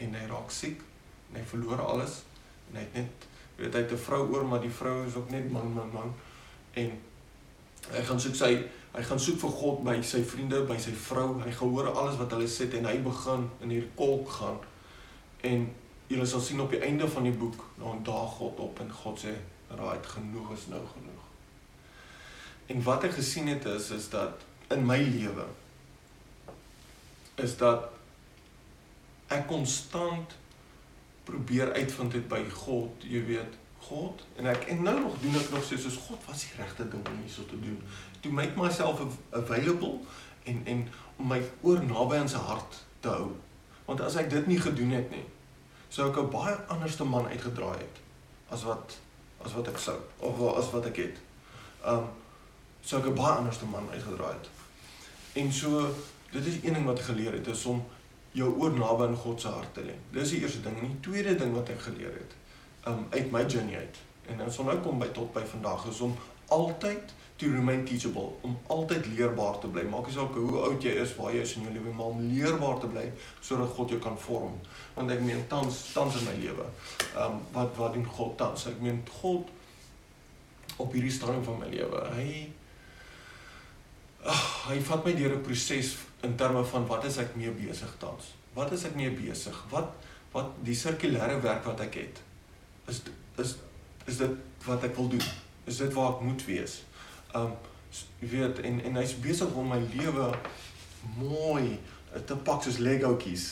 En 0.05 0.15
hy 0.15 0.27
raak 0.31 0.53
siek 0.53 0.83
en 1.31 1.41
hy 1.41 1.47
verloor 1.55 1.83
alles 1.83 2.23
en 2.71 2.79
hy 2.79 2.85
het 2.87 3.01
net 3.01 3.29
weet 3.59 3.75
hy 3.75 3.83
het 3.85 3.93
'n 3.93 4.05
vrou 4.07 4.23
oor 4.33 4.45
maar 4.45 4.61
die 4.61 4.71
vrou 4.71 5.07
is 5.07 5.15
ook 5.15 5.31
net 5.31 5.51
man 5.51 5.73
man 5.75 5.91
man 5.93 6.15
en 6.75 6.91
hy 7.91 8.03
gaan 8.03 8.21
soek 8.21 8.35
sy 8.35 8.53
hy 8.95 9.03
gaan 9.03 9.21
soek 9.21 9.39
vir 9.41 9.51
God 9.51 9.85
by 9.85 10.03
sy 10.03 10.23
vriende, 10.23 10.61
by 10.67 10.77
sy 10.79 10.93
vrou. 10.93 11.41
Hy 11.43 11.51
gehoor 11.51 11.89
alles 11.91 12.17
wat 12.19 12.31
hulle 12.31 12.47
sê 12.47 12.71
en 12.79 12.85
hy 12.85 12.99
begin 13.03 13.51
in 13.61 13.71
hierdie 13.71 13.95
kolk 13.99 14.29
gaan 14.29 14.59
en 15.45 15.67
julle 16.11 16.27
sal 16.29 16.43
sien 16.45 16.61
op 16.61 16.73
die 16.73 16.83
einde 16.85 17.09
van 17.09 17.27
die 17.27 17.35
boek, 17.37 17.65
dan 17.81 18.03
daag 18.07 18.39
God 18.39 18.61
op 18.65 18.81
en 18.81 18.93
God 18.93 19.21
sê, 19.25 19.35
"Right, 19.69 20.07
genoeg 20.07 20.53
is 20.53 20.67
nou 20.67 20.83
genoeg." 20.93 21.25
En 22.67 22.83
wat 22.83 23.05
ek 23.05 23.13
gesien 23.13 23.47
het 23.47 23.65
is 23.65 23.91
is 23.91 24.09
dat 24.09 24.41
in 24.69 24.87
my 24.87 24.99
lewe 24.99 25.45
is 27.35 27.57
dat 27.57 27.91
ek 29.27 29.47
konstant 29.47 30.37
probeer 31.25 31.73
uitvind 31.73 32.13
het 32.13 32.29
by 32.29 32.43
God, 32.51 33.05
jy 33.09 33.25
weet, 33.27 33.57
God 33.85 34.25
en 34.41 34.47
ek 34.49 34.69
en 34.73 34.83
nou 34.83 34.95
nog 35.01 35.17
doen 35.21 35.37
ek 35.37 35.51
nog 35.53 35.65
sê 35.65 35.77
soos 35.81 35.97
God 36.07 36.23
was 36.29 36.45
die 36.47 36.57
regte 36.57 36.87
ding 36.89 37.05
om 37.09 37.19
hierso 37.21 37.45
te 37.49 37.59
doen. 37.61 37.81
To 38.25 38.31
make 38.33 38.57
myself 38.57 39.03
available 39.31 39.99
en 40.49 40.63
en 40.65 40.87
om 41.17 41.29
my 41.29 41.41
oor 41.63 41.83
naby 41.85 42.23
aan 42.23 42.33
sy 42.33 42.41
hart 42.49 42.81
te 43.05 43.13
hou. 43.13 43.35
Want 43.85 44.01
as 44.01 44.17
ek 44.17 44.31
dit 44.31 44.47
nie 44.47 44.61
gedoen 44.61 44.91
het 44.91 45.11
nie, 45.11 45.25
sou 45.89 46.09
ek 46.11 46.19
'n 46.19 46.31
baie 46.31 46.55
anderste 46.69 47.05
man 47.05 47.27
uitgedraai 47.27 47.79
het 47.79 48.01
as 48.49 48.63
wat 48.63 48.99
as 49.45 49.53
wat 49.53 49.69
ek 49.69 49.79
sou 49.79 49.99
of 50.19 50.57
as 50.57 50.71
wat 50.71 50.87
ek 50.87 50.97
het. 50.97 51.17
Um 51.87 52.09
sou 52.81 53.01
ek 53.01 53.09
'n 53.09 53.15
baie 53.15 53.37
anderste 53.37 53.65
man 53.65 53.91
uitgedraai 53.91 54.33
het. 54.33 54.49
En 55.33 55.53
so 55.53 55.95
dit 56.31 56.47
is 56.47 56.63
een 56.63 56.75
ding 56.75 56.85
wat 56.85 56.99
ek 56.99 57.05
geleer 57.05 57.33
het 57.33 57.47
is 57.47 57.65
om 57.65 57.85
jou 58.33 58.51
oor 58.59 58.73
naby 58.73 59.07
aan 59.07 59.17
God 59.17 59.41
se 59.41 59.49
hart 59.49 59.75
te 59.75 59.83
lê. 59.83 59.95
Dis 60.11 60.31
die 60.31 60.41
eerste 60.41 60.63
ding. 60.63 60.79
En 60.79 60.87
die 60.87 61.01
tweede 61.01 61.35
ding 61.37 61.55
wat 61.55 61.69
ek 61.69 61.81
geleer 61.81 62.13
het, 62.13 62.35
um 62.87 63.07
uit 63.11 63.31
my 63.31 63.45
journey 63.47 63.77
uit. 63.77 63.97
En 64.27 64.39
dan 64.39 64.53
sal 64.53 64.65
nou 64.65 64.79
kom 64.81 64.99
by 64.99 65.07
tot 65.07 65.33
by 65.33 65.45
vandag 65.45 65.87
is 65.87 66.01
om 66.01 66.17
altyd 66.47 67.15
to 67.37 67.51
remain 67.51 67.85
teachable, 67.85 68.37
om 68.41 68.59
altyd 68.67 69.07
leerbaar 69.07 69.59
te 69.59 69.67
bly. 69.67 69.83
Maak 69.91 70.07
nie 70.07 70.15
saak 70.15 70.37
hoe 70.39 70.61
oud 70.69 70.85
jy 70.87 70.93
is, 71.03 71.17
waar 71.19 71.33
jy 71.35 71.43
is 71.43 71.57
in 71.59 71.67
jou 71.67 71.73
lewe, 71.75 71.95
maar 71.97 72.13
om 72.15 72.21
leerbaar 72.31 72.79
te 72.81 72.91
bly 72.93 73.09
sodat 73.43 73.73
God 73.75 73.91
jou 73.91 73.99
kan 74.03 74.19
vorm. 74.19 74.55
Want 74.95 75.11
ek 75.11 75.25
meen 75.27 75.43
tans 75.51 75.81
tans 75.97 76.21
in 76.21 76.29
my 76.29 76.37
lewe. 76.45 76.69
Um 77.19 77.41
wat 77.57 77.75
wat 77.81 77.97
doen 77.99 78.07
God 78.07 78.37
tans? 78.39 78.69
Ek 78.71 78.79
meen 78.85 79.03
God 79.19 79.51
op 80.79 80.95
hierdie 80.95 81.13
stadium 81.15 81.43
van 81.47 81.59
my 81.65 81.73
lewe. 81.75 82.05
Hy 82.15 82.29
Ag, 84.25 84.45
hy 84.71 84.79
vat 84.81 85.05
my 85.05 85.13
deur 85.13 85.35
'n 85.37 85.43
proses 85.45 85.97
in 86.25 86.37
terme 86.41 86.65
van 86.65 86.87
wat 86.89 87.05
is 87.05 87.19
ek 87.21 87.35
mee 87.37 87.51
besig 87.51 87.91
tans? 87.99 88.31
Wat 88.55 88.73
is 88.73 88.85
ek 88.85 88.95
mee 88.97 89.11
besig? 89.11 89.59
Wat 89.71 89.93
wat 90.33 90.55
die 90.65 90.75
sirkulêre 90.75 91.41
werk 91.43 91.65
wat 91.65 91.81
ek 91.81 91.95
het? 91.95 92.23
Is 92.89 93.03
is 93.39 93.57
is 94.07 94.17
dit 94.17 94.31
wat 94.65 94.85
ek 94.85 94.97
wil 94.97 95.09
doen? 95.09 95.27
Is 95.67 95.77
dit 95.77 95.93
waar 95.93 96.15
ek 96.15 96.21
moet 96.21 96.45
wees? 96.45 96.83
Um 97.35 97.55
jy 98.19 98.29
weet 98.31 98.61
en 98.67 98.81
en 98.85 98.97
hy's 98.99 99.15
besig 99.23 99.53
om 99.59 99.69
my 99.71 99.79
lewe 99.95 100.31
mooi 101.19 101.77
te 102.27 102.37
pak 102.47 102.63
soos 102.63 102.81
Legoetjies. 102.83 103.47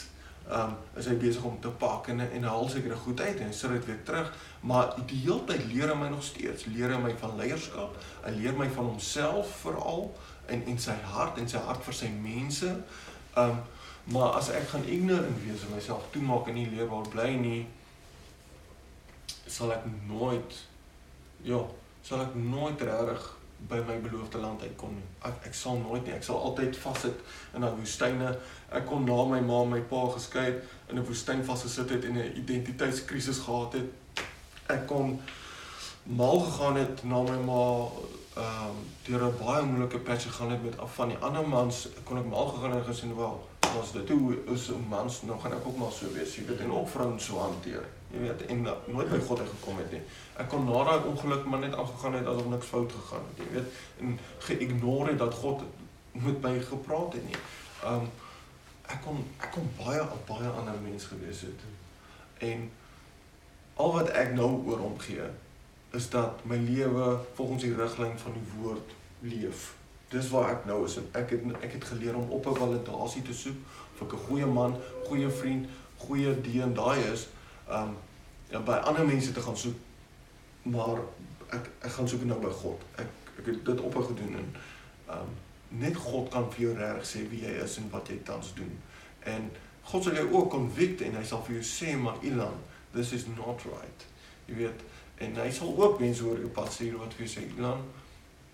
Um 0.50 0.74
is 0.98 1.06
hy 1.10 1.14
besig 1.22 1.44
om 1.46 1.58
te 1.62 1.70
pak 1.82 2.10
en 2.12 2.22
en 2.24 2.46
haal 2.46 2.68
seker 2.70 2.96
goed 3.04 3.20
uit 3.20 3.42
en 3.42 3.54
sit 3.54 3.74
dit 3.76 3.86
weer 3.90 4.02
terug, 4.06 4.32
maar 4.60 4.94
die 5.06 5.20
hele 5.24 5.44
tyd 5.50 5.66
leer 5.70 5.92
hy 5.92 5.98
my 5.98 6.08
nog 6.14 6.24
steeds, 6.26 6.66
leer 6.74 6.94
hy 6.94 6.98
my 7.02 7.12
van 7.22 7.36
leierskap, 7.38 7.98
hy 8.24 8.34
leer 8.38 8.58
my 8.58 8.68
van 8.74 8.90
homself 8.90 9.54
veral 9.62 10.08
en 10.50 10.64
en 10.66 10.82
sy 10.86 10.96
hart 11.14 11.38
en 11.38 11.48
sy 11.48 11.62
hart 11.66 11.86
vir 11.86 11.98
sy 12.02 12.10
mense. 12.22 12.74
Um 13.38 13.62
maar 14.12 14.34
as 14.34 14.48
ek 14.50 14.64
gaan 14.72 14.82
ignorant 14.90 15.44
wees 15.44 15.62
en 15.62 15.70
myself 15.76 16.08
toemaak 16.10 16.48
en 16.50 16.56
nie 16.58 16.66
leerbaar 16.72 17.06
bly 17.12 17.28
nie, 17.38 17.60
sal 19.46 19.70
ek 19.70 19.84
nooit 20.08 20.56
ja, 21.46 21.60
sal 22.02 22.24
ek 22.24 22.34
nooit 22.34 22.82
regtig 22.82 23.30
by 23.68 23.80
my 23.86 23.96
beloofde 24.00 24.38
land 24.38 24.62
uitkom 24.62 24.94
nie. 24.94 25.04
Ek 25.28 25.46
ek 25.50 25.54
sal 25.54 25.78
nooit 25.78 26.04
nie. 26.06 26.14
Ek 26.14 26.24
sal 26.26 26.40
altyd 26.48 26.76
vassit 26.76 27.20
in 27.54 27.64
daai 27.64 27.76
woestyne. 27.76 28.32
Ek 28.72 28.86
kon 28.88 29.04
na 29.06 29.18
my 29.28 29.40
ma 29.40 29.62
en 29.62 29.70
my 29.74 29.80
pa 29.92 30.06
geskei 30.14 30.48
in 30.88 30.98
'n 30.98 31.06
woestyn 31.06 31.44
vasgesit 31.44 31.90
het 31.90 32.04
en 32.04 32.18
'n 32.18 32.36
identiteitskrisis 32.42 33.38
gehad 33.46 33.72
het. 33.72 33.88
Ek 34.68 34.86
kon 34.86 35.20
mal 36.06 36.40
gegaan 36.40 36.76
het 36.76 37.04
na 37.04 37.22
my 37.22 37.38
ma 37.46 37.88
ehm 38.34 38.68
um, 38.68 38.76
deur 39.02 39.22
'n 39.28 39.44
baie 39.44 39.62
moeilike 39.62 39.98
patch 39.98 40.22
gegaan 40.22 40.50
het 40.50 40.62
met 40.62 40.78
af 40.78 40.94
van 40.94 41.08
die 41.08 41.16
ander 41.18 41.48
mans 41.48 41.88
kon 42.04 42.18
ek 42.18 42.24
mal 42.24 42.46
gegaan 42.46 42.72
en 42.72 42.84
gesien 42.84 43.16
wel 43.16 43.48
ons 43.78 43.92
dit 43.92 44.08
hoe 44.08 44.36
is 44.54 44.68
'n 44.68 44.86
mans 44.88 45.22
nou 45.22 45.40
gaan 45.40 45.52
ek 45.52 45.66
ook 45.66 45.76
maar 45.76 45.92
so 45.92 46.12
wees. 46.12 46.36
Jy 46.36 46.44
weet 46.46 46.60
en 46.60 46.72
ook 46.72 46.88
vrouens 46.88 47.24
so 47.24 47.38
hanteer. 47.38 47.84
Jy 48.10 48.18
weet 48.18 48.46
en 48.46 48.62
nooit 48.86 49.10
by 49.10 49.18
God 49.26 49.40
gekom 49.40 49.78
het 49.78 49.92
nie. 49.92 50.00
Ek 50.36 50.48
kon 50.48 50.64
na 50.64 50.84
daai 50.84 51.04
ongeluk 51.04 51.44
maar 51.44 51.58
net 51.58 51.74
aangegaan 51.74 52.12
het 52.12 52.26
asof 52.26 52.46
niks 52.46 52.66
fout 52.66 52.92
gegaan 52.92 53.24
het 53.28 53.46
jy 53.46 53.52
weet 53.52 53.68
en 53.98 54.18
geïgnoreer 54.38 55.08
het 55.08 55.18
dat 55.18 55.34
God 55.34 55.62
met 56.12 56.42
my 56.42 56.60
gepraat 56.60 57.12
het 57.12 57.24
nie. 57.24 57.40
Um 57.84 58.08
ek 58.86 59.00
kon 59.04 59.24
ek 59.38 59.50
kon 59.50 59.70
baie 59.84 60.02
baie 60.26 60.48
ander 60.48 60.80
mens 60.82 61.04
gewees 61.04 61.40
het. 61.40 61.60
En 62.38 62.70
al 63.74 63.92
wat 63.92 64.08
ek 64.08 64.34
nou 64.34 64.66
oor 64.66 64.78
hom 64.78 64.98
gee 64.98 65.30
is 65.92 66.10
dat 66.10 66.44
my 66.44 66.56
lewe 66.56 67.18
volgens 67.34 67.62
die 67.62 67.74
riglyn 67.74 68.18
van 68.18 68.32
die 68.32 68.48
woord 68.56 68.94
leef. 69.20 69.74
Dis 70.08 70.28
waar 70.28 70.50
ek 70.50 70.64
nou 70.68 70.84
is 70.84 70.96
en 70.96 71.08
ek 71.12 71.30
het 71.30 71.44
ek 71.60 71.72
het 71.72 71.84
geleer 71.84 72.16
om 72.16 72.30
op 72.30 72.46
'n 72.46 72.56
validasie 72.56 73.22
te 73.22 73.34
soek 73.34 73.58
of 73.94 74.06
ek 74.06 74.12
'n 74.12 74.24
goeie 74.26 74.46
man, 74.46 74.76
goeie 75.04 75.30
vriend, 75.30 75.68
goeie 75.96 76.40
die 76.40 76.62
en 76.62 76.74
daai 76.74 77.00
is, 77.12 77.28
um 77.68 77.96
ja 78.50 78.60
by 78.60 78.72
ander 78.72 79.06
mense 79.06 79.32
te 79.32 79.40
gaan 79.40 79.56
soek. 79.56 79.76
Maar 80.62 80.98
ek 81.48 81.70
ek 81.80 81.92
gaan 81.92 82.08
soek 82.08 82.24
nou 82.24 82.40
by 82.40 82.50
God. 82.50 82.80
Ek 82.96 83.08
ek 83.38 83.46
het 83.46 83.64
dit 83.64 83.80
op 83.80 83.94
gedoen 83.94 84.34
en 84.34 84.56
um 85.08 85.28
net 85.68 85.96
God 85.96 86.28
kan 86.30 86.52
vir 86.52 86.60
jou 86.60 86.74
reg 86.76 87.04
sê 87.06 87.28
wie 87.28 87.42
jy 87.44 87.52
is 87.64 87.76
en 87.76 87.90
wat 87.90 88.08
jy 88.08 88.18
tans 88.24 88.54
doen. 88.54 88.78
En 89.20 89.50
God 89.82 90.04
sal 90.04 90.14
jou 90.14 90.28
ook 90.32 90.50
convict 90.50 91.00
en 91.00 91.16
hy 91.16 91.24
sal 91.24 91.42
vir 91.46 91.54
jou 91.54 91.64
sê 91.64 91.96
maar 91.98 92.16
Ilan, 92.22 92.58
this 92.92 93.12
is 93.12 93.26
not 93.26 93.64
right. 93.64 94.06
Jy 94.46 94.54
weet, 94.54 94.84
En 95.22 95.36
hy 95.38 95.50
sal 95.54 95.74
ook 95.78 96.00
mense 96.02 96.22
hoor 96.26 96.40
op 96.44 96.56
pad 96.58 96.72
stuur 96.72 96.98
wat 96.98 97.14
vir 97.14 97.28
sê, 97.30 97.42
"Lan, 97.58 97.84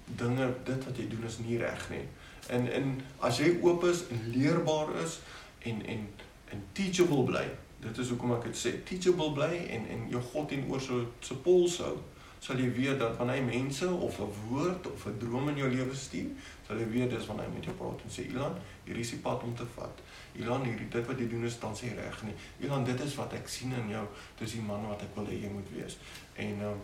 dinge 0.04 0.48
dit 0.64 0.84
wat 0.84 0.96
jy 0.96 1.08
doen 1.08 1.24
is 1.26 1.38
nie 1.38 1.58
reg 1.58 1.90
nie." 1.90 2.06
En 2.48 2.72
en 2.72 3.00
as 3.18 3.38
jy 3.38 3.58
oop 3.62 3.84
is 3.84 4.04
en 4.08 4.20
leerbaar 4.34 4.94
is 5.04 5.20
en 5.58 5.86
en 5.86 6.08
en 6.52 6.62
teachable 6.72 7.24
bly. 7.24 7.46
Dit 7.80 7.98
is 7.98 8.08
hoekom 8.08 8.32
ek 8.32 8.44
dit 8.44 8.56
sê, 8.56 8.70
teachable 8.84 9.32
bly 9.32 9.66
en 9.70 9.88
en 9.88 10.06
jou 10.10 10.22
God 10.32 10.52
en 10.52 10.64
oor 10.70 10.80
so 10.80 11.06
se 11.20 11.34
pols 11.34 11.78
hou, 11.78 11.96
sal 12.40 12.58
jy 12.58 12.72
weet 12.72 12.98
dat 12.98 13.16
wanneer 13.16 13.40
hy 13.40 13.44
mense 13.46 13.88
of 13.90 14.18
'n 14.20 14.32
woord 14.48 14.86
of 14.92 15.06
'n 15.06 15.18
droom 15.18 15.48
in 15.48 15.56
jou 15.56 15.70
lewe 15.70 15.94
stuur, 15.94 16.30
sal 16.66 16.78
jy 16.78 16.88
weet 16.88 17.10
dis 17.10 17.26
wanneer 17.26 17.46
hy 17.46 17.54
met 17.54 17.64
jou 17.64 17.76
praat 17.76 18.00
en 18.04 18.10
sê, 18.10 18.26
"Ilan, 18.30 18.54
hier 18.84 18.96
is 18.96 19.10
die 19.10 19.18
pad 19.18 19.42
om 19.42 19.54
te 19.54 19.66
vat." 19.74 20.00
Ilan, 20.38 20.64
hierdie 20.64 20.88
dit 20.88 21.06
wat 21.06 21.18
jy 21.18 21.28
doen 21.28 21.44
is 21.44 21.58
dan 21.58 21.74
sê 21.76 21.90
reg 21.96 22.22
nie. 22.22 22.34
Ilan, 22.66 22.84
dit 22.84 23.00
is 23.00 23.14
wat 23.14 23.32
ek 23.32 23.48
sien 23.48 23.72
in 23.72 23.88
jou. 23.88 24.04
Dis 24.38 24.52
die 24.52 24.62
man 24.62 24.86
wat 24.88 25.02
ek 25.02 25.16
wil 25.16 25.26
hê 25.26 25.40
jy 25.42 25.50
moet 25.50 25.70
wees. 25.74 25.98
En 26.36 26.62
um 26.62 26.80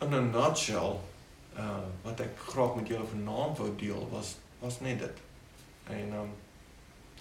in 0.00 0.14
'n 0.14 0.30
nutshell, 0.30 1.00
uh 1.56 1.84
wat 2.02 2.20
ek 2.20 2.38
graag 2.38 2.74
met 2.76 2.88
julle 2.88 3.06
vanaand 3.06 3.58
wou 3.58 3.70
deel 3.76 4.08
was 4.10 4.36
was 4.60 4.80
net 4.80 4.98
dit. 4.98 5.18
En 5.88 6.12
um 6.12 6.32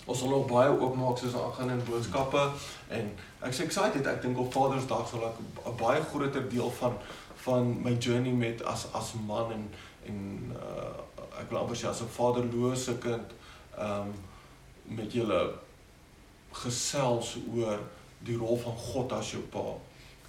ons 0.05 0.19
sal 0.19 0.29
nog 0.29 0.47
baie 0.47 0.69
oopmaak 0.69 1.17
soos 1.17 1.35
aangaan 1.39 1.69
in 1.69 1.83
boodskappe 1.87 2.51
en 2.87 3.11
ek's 3.47 3.59
excited. 3.59 4.07
Ek 4.07 4.21
dink 4.21 4.39
op 4.39 4.53
Vadersdag 4.53 5.07
sal 5.07 5.25
ek 5.29 5.39
'n 5.39 5.75
baie 5.77 6.01
groter 6.11 6.49
deel 6.49 6.71
van 6.79 6.97
van 7.45 7.81
my 7.83 7.95
journey 7.99 8.31
met 8.31 8.63
as 8.63 8.87
as 8.93 9.13
man 9.13 9.51
en 9.51 9.65
en 10.05 10.19
uh 10.55 11.39
ek 11.41 11.49
wil 11.49 11.59
amper 11.59 11.75
sê 11.75 11.87
as 11.87 12.01
'n 12.01 12.15
vaderlose 12.19 12.97
kind 12.97 13.33
um 13.77 14.13
met 14.83 15.13
julle 15.13 15.53
gesels 16.51 17.37
oor 17.55 17.79
die 18.19 18.37
rol 18.37 18.57
van 18.57 18.77
God 18.77 19.11
as 19.11 19.31
jou 19.31 19.41
pa 19.41 19.65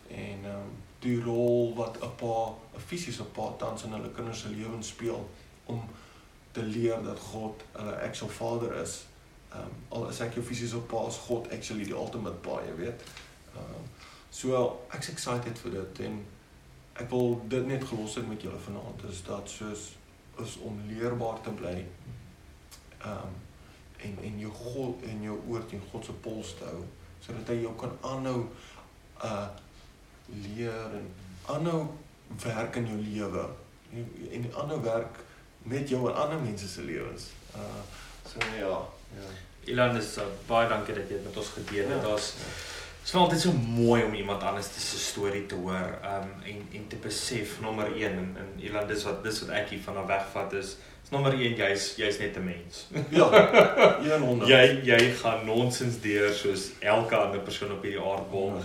en 0.09 0.39
ehm 0.45 0.65
um, 0.65 0.73
die 1.05 1.21
rol 1.23 1.75
wat 1.77 1.99
'n 2.01 2.15
pa, 2.17 2.55
'n 2.77 2.81
fisiese 2.87 3.25
pa 3.25 3.53
tans 3.59 3.85
in 3.85 3.93
hulle 3.93 4.11
kinders 4.11 4.41
se 4.41 4.49
lewens 4.49 4.89
speel 4.89 5.29
om 5.65 5.83
te 6.53 6.63
leer 6.63 7.03
dat 7.03 7.19
God 7.19 7.63
hulle 7.73 8.01
actual 8.01 8.31
vader 8.31 8.75
is. 8.75 9.05
Ehm 9.55 9.63
um, 9.63 9.83
al 9.89 10.09
is 10.11 10.21
ek 10.21 10.35
jou 10.35 10.45
fisiese 10.45 10.81
pa, 10.91 11.07
is 11.07 11.19
God 11.27 11.51
actually 11.55 11.85
die 11.87 11.97
ultimate 11.97 12.41
pa, 12.43 12.59
jy 12.67 12.75
weet. 12.83 13.05
Ehm 13.55 13.77
um, 13.79 13.91
so 14.35 14.63
ek's 14.97 15.13
excited 15.13 15.59
vir 15.63 15.77
dit 15.79 16.01
en 16.09 16.19
ek 16.99 17.11
wil 17.11 17.37
dit 17.51 17.67
net 17.67 17.85
gelos 17.87 18.17
het 18.19 18.27
met 18.29 18.43
julle 18.43 18.59
vanaand 18.67 19.05
is 19.11 19.23
dat 19.27 19.51
soos 19.51 19.93
is 20.43 20.57
om 20.67 20.81
leerbaar 20.91 21.41
te 21.43 21.55
bly. 21.63 21.77
Ehm 23.01 23.11
um, 23.11 23.43
en 24.05 24.19
en 24.23 24.39
jou 24.39 24.53
God 24.53 25.03
en 25.09 25.23
jou 25.23 25.37
oor 25.49 25.67
teen 25.67 25.83
God 25.91 26.05
se 26.05 26.13
pols 26.27 26.55
te 26.59 26.65
hou 26.69 26.83
sodat 27.25 27.53
hy 27.53 27.61
jou 27.63 27.75
kan 27.81 27.95
aanhou 28.05 28.41
uh 29.25 29.47
leer 30.45 30.97
en 30.99 31.07
aanhou 31.53 31.79
werk 32.43 32.77
in 32.81 32.87
jou 32.89 32.99
lewe 33.01 33.45
en, 33.93 34.11
en 34.39 34.47
aanhou 34.63 34.81
werk 34.85 35.21
met 35.73 35.89
jou 35.89 36.01
en 36.11 36.17
ander 36.25 36.41
mense 36.41 36.69
se 36.69 36.83
lewens. 36.83 37.31
Uh 37.57 37.81
so 38.29 38.41
ja, 38.59 38.77
ja. 39.17 39.33
Ilan 39.73 39.97
is 39.97 40.17
uh, 40.19 40.29
baie 40.47 40.69
dankie 40.69 40.95
dat 40.95 41.09
jy 41.09 41.17
dit 41.17 41.25
met 41.25 41.37
ons 41.37 41.53
gedeel 41.57 41.89
het. 41.89 42.03
Ja. 42.03 42.09
Daar's 42.09 42.33
Dit 43.05 43.13
is 43.13 43.21
altyd 43.21 43.41
so 43.41 43.53
mooi 43.53 44.03
om 44.03 44.15
iemand 44.15 44.43
anders 44.43 44.67
se 44.73 44.99
storie 44.99 45.47
te 45.47 45.55
hoor, 45.55 45.99
um 46.09 46.31
en 46.49 46.61
en 46.73 46.87
te 46.89 46.97
besef 46.97 47.59
nommer 47.61 47.91
1 47.97 48.05
en 48.05 48.31
en 48.41 48.55
Eland 48.63 48.89
dis 48.89 49.05
wat 49.05 49.19
dis 49.25 49.41
wat 49.43 49.51
ek 49.59 49.75
hier 49.75 49.83
van 49.85 49.99
af 50.01 50.07
wegvat 50.09 50.55
is. 50.57 50.71
Is 51.03 51.13
nommer 51.13 51.37
1 51.37 51.59
jy's 51.61 51.91
jy's 52.01 52.19
net 52.19 52.39
'n 52.41 52.45
mens. 52.45 52.87
Ja. 53.11 53.29
100. 54.01 54.49
jy 54.49 54.81
jy 54.89 55.13
gaan 55.21 55.45
nonsens 55.45 56.01
deur 56.01 56.33
soos 56.33 56.71
elke 56.81 57.17
ander 57.17 57.45
persoon 57.45 57.77
op 57.77 57.85
hierdie 57.85 58.01
aardbol. 58.01 58.57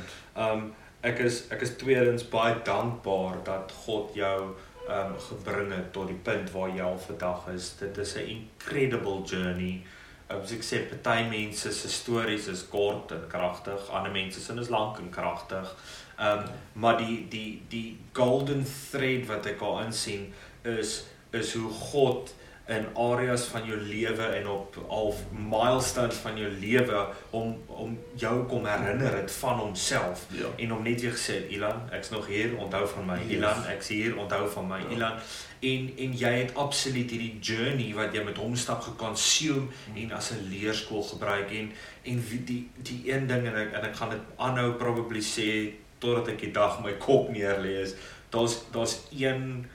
Um 0.47 0.71
ek 1.03 1.19
is 1.27 1.43
ek 1.51 1.67
is 1.67 1.75
tweedens 1.75 2.23
baie 2.23 2.55
dankbaar 2.63 3.43
dat 3.43 3.75
God 3.83 4.15
jou 4.15 4.55
um 4.87 5.13
gebring 5.27 5.75
het 5.75 5.91
tot 5.91 6.07
die 6.07 6.21
punt 6.23 6.55
waar 6.55 6.71
jy 6.71 6.87
al 6.87 6.99
vandag 7.09 7.51
is. 7.57 7.73
Dit 7.83 7.97
is 7.97 8.15
'n 8.15 8.39
incredible 8.39 9.19
journey. 9.25 9.83
As 10.29 10.51
ek 10.53 10.65
sê 10.65 10.83
party 10.85 11.23
mense 11.29 11.71
se 11.73 11.89
stories 11.89 12.47
is 12.51 12.61
kort 12.69 13.11
en 13.15 13.23
kragtig, 13.31 13.87
ander 13.89 14.13
mense 14.13 14.41
se 14.41 14.53
is 14.61 14.69
lank 14.69 14.99
en 15.01 15.09
kragtig. 15.13 15.71
Um 16.19 16.43
maar 16.73 16.99
die 17.01 17.25
die 17.31 17.61
die 17.69 17.97
golden 18.13 18.65
thread 18.65 19.25
wat 19.31 19.49
ek 19.49 19.63
al 19.65 19.81
insien 19.87 20.29
is 20.63 21.03
is 21.31 21.53
hoe 21.53 21.71
God 21.71 22.33
in 22.69 22.85
areas 22.95 23.43
van 23.49 23.65
jou 23.65 23.77
lewe 23.81 24.23
en 24.37 24.47
op 24.47 24.75
al 24.87 25.15
milestones 25.49 26.15
van 26.21 26.37
jou 26.37 26.49
lewe 26.61 27.05
om 27.29 27.55
om 27.67 27.95
jou 28.15 28.43
kom 28.51 28.65
herinner 28.69 29.15
dit 29.21 29.31
van 29.31 29.59
homself 29.59 30.25
Ja. 30.37 30.45
en 30.57 30.73
om 30.73 30.83
net 30.83 31.01
weer 31.01 31.11
gesê 31.17 31.39
Ilan 31.49 31.89
ek's 31.91 32.09
nog 32.09 32.27
hier 32.27 32.57
onthou 32.57 32.87
van 32.87 33.05
my 33.05 33.17
Yes. 33.23 33.31
Ilan 33.37 33.65
ek's 33.73 33.87
hier 33.87 34.17
onthou 34.17 34.49
van 34.49 34.67
my 34.67 34.79
Ja. 34.79 34.89
Ilan 34.95 35.17
en 35.59 35.89
en 35.97 36.13
jy 36.17 36.33
het 36.43 36.55
absoluut 36.55 37.09
hierdie 37.11 37.39
journey 37.41 37.89
wat 37.95 38.13
jy 38.13 38.23
met 38.23 38.37
hom 38.37 38.55
stap 38.55 38.81
geconsume 38.81 39.67
en 39.95 40.11
as 40.11 40.31
'n 40.31 40.47
leerskool 40.49 41.03
gebruik 41.03 41.51
en 41.51 41.71
en 42.03 42.23
die 42.45 42.69
die 42.75 43.01
een 43.11 43.27
ding 43.27 43.47
en 43.47 43.55
ek 43.55 43.73
en 43.73 43.89
ek 43.89 43.95
gaan 43.95 44.09
dit 44.09 44.21
aanhou 44.37 44.71
probably 44.73 45.21
sê 45.21 45.73
totdat 45.97 46.27
ek 46.27 46.39
die 46.39 46.51
dag 46.51 46.79
my 46.83 46.93
kop 46.93 47.29
neerlê 47.29 47.81
is 47.81 47.95
daar's 48.29 48.61
daar's 48.71 48.99
een 49.17 49.65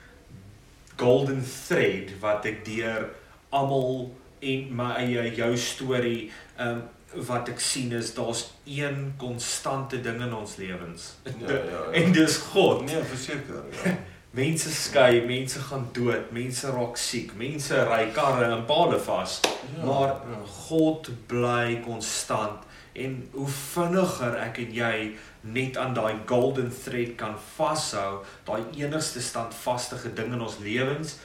golden 0.97 1.43
thread 1.67 2.15
wat 2.21 2.47
ek 2.47 2.65
deur 2.67 3.09
almal 3.55 4.11
en 4.45 4.67
my 4.77 4.91
eie 5.05 5.31
jou 5.37 5.53
storie 5.57 6.31
um 6.61 6.83
wat 7.15 7.49
ek 7.49 7.61
sien 7.63 7.93
is 7.95 8.09
daar's 8.17 8.41
een 8.67 9.13
konstante 9.19 10.01
ding 10.03 10.19
in 10.23 10.33
ons 10.35 10.57
lewens. 10.59 11.13
Ja, 11.23 11.47
ja, 11.53 11.61
ja. 11.71 11.83
En 12.01 12.13
dis 12.13 12.37
God. 12.51 12.85
Nee, 12.89 13.03
verseker. 13.07 13.63
Ja. 13.85 13.93
Mense 14.35 14.71
skei, 14.75 15.21
mense 15.27 15.61
gaan 15.63 15.85
dood, 15.95 16.33
mense 16.35 16.67
raak 16.75 16.97
siek, 16.99 17.37
mense 17.39 17.77
ry 17.87 18.09
karre 18.17 18.49
en 18.51 18.65
palle 18.67 18.99
vas. 18.99 19.37
Ja, 19.77 19.85
Maar 19.87 20.09
ja. 20.09 20.41
God 20.67 21.11
bly 21.31 21.77
konstant 21.85 22.67
en 22.99 23.15
hoe 23.31 23.47
vinniger 23.47 24.35
ek 24.43 24.59
en 24.65 24.75
jy 24.75 24.97
net 25.45 25.77
aan 25.77 25.95
daai 25.95 26.15
golden 26.27 26.71
thread 26.85 27.15
kan 27.21 27.35
vashou, 27.57 28.23
daai 28.49 28.63
enigste 28.81 29.21
standvaste 29.23 29.97
ding 30.15 30.33
in 30.33 30.41
ons 30.41 30.59
lewens. 30.65 31.19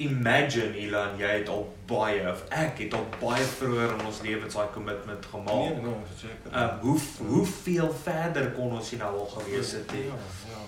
Imagine 0.00 0.72
Ilan, 0.80 1.18
jy 1.20 1.28
het 1.42 1.48
al 1.52 1.66
baie 1.86 2.22
of 2.32 2.42
ek 2.56 2.78
het 2.86 2.94
al 2.96 3.04
baie 3.20 3.44
vroeër 3.44 3.92
in 3.98 4.06
ons 4.08 4.20
lewens 4.24 4.54
daai 4.56 4.70
commitment 4.72 5.20
Nee, 5.20 5.30
gemaak. 5.30 5.82
nee, 5.82 5.94
verseker. 6.08 6.54
Um 6.62 6.78
hoe 6.80 6.98
hoeveel 7.28 7.92
verder 8.02 8.50
kon 8.56 8.72
ons 8.78 8.90
nie 8.90 9.00
nou 9.02 9.10
al 9.18 9.26
gewees 9.34 9.72
het 9.76 9.92
nie. 9.92 10.06
Ja, 10.06 10.16
ja. 10.48 10.62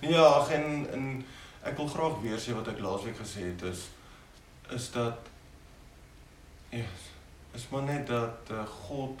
Nee, 0.00 0.12
ja, 0.16 0.46
en 0.56 0.86
en 0.92 1.24
ek 1.62 1.76
wil 1.76 1.88
graag 1.92 2.20
weer 2.22 2.38
sê 2.40 2.54
wat 2.56 2.68
ek 2.72 2.80
laasweek 2.80 3.18
gesê 3.20 3.50
het 3.52 3.62
is 3.62 3.86
is 4.72 4.90
dat 4.94 5.28
ja, 6.70 6.84
is 7.54 7.68
maar 7.70 7.82
net 7.82 8.06
dat 8.06 8.50
uh, 8.52 8.64
God 8.88 9.20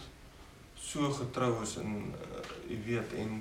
so 0.82 1.10
getrou 1.12 1.52
is 1.62 1.76
in 1.82 2.14
uh, 2.14 2.42
jy 2.68 2.78
weet 2.86 3.14
en 3.22 3.38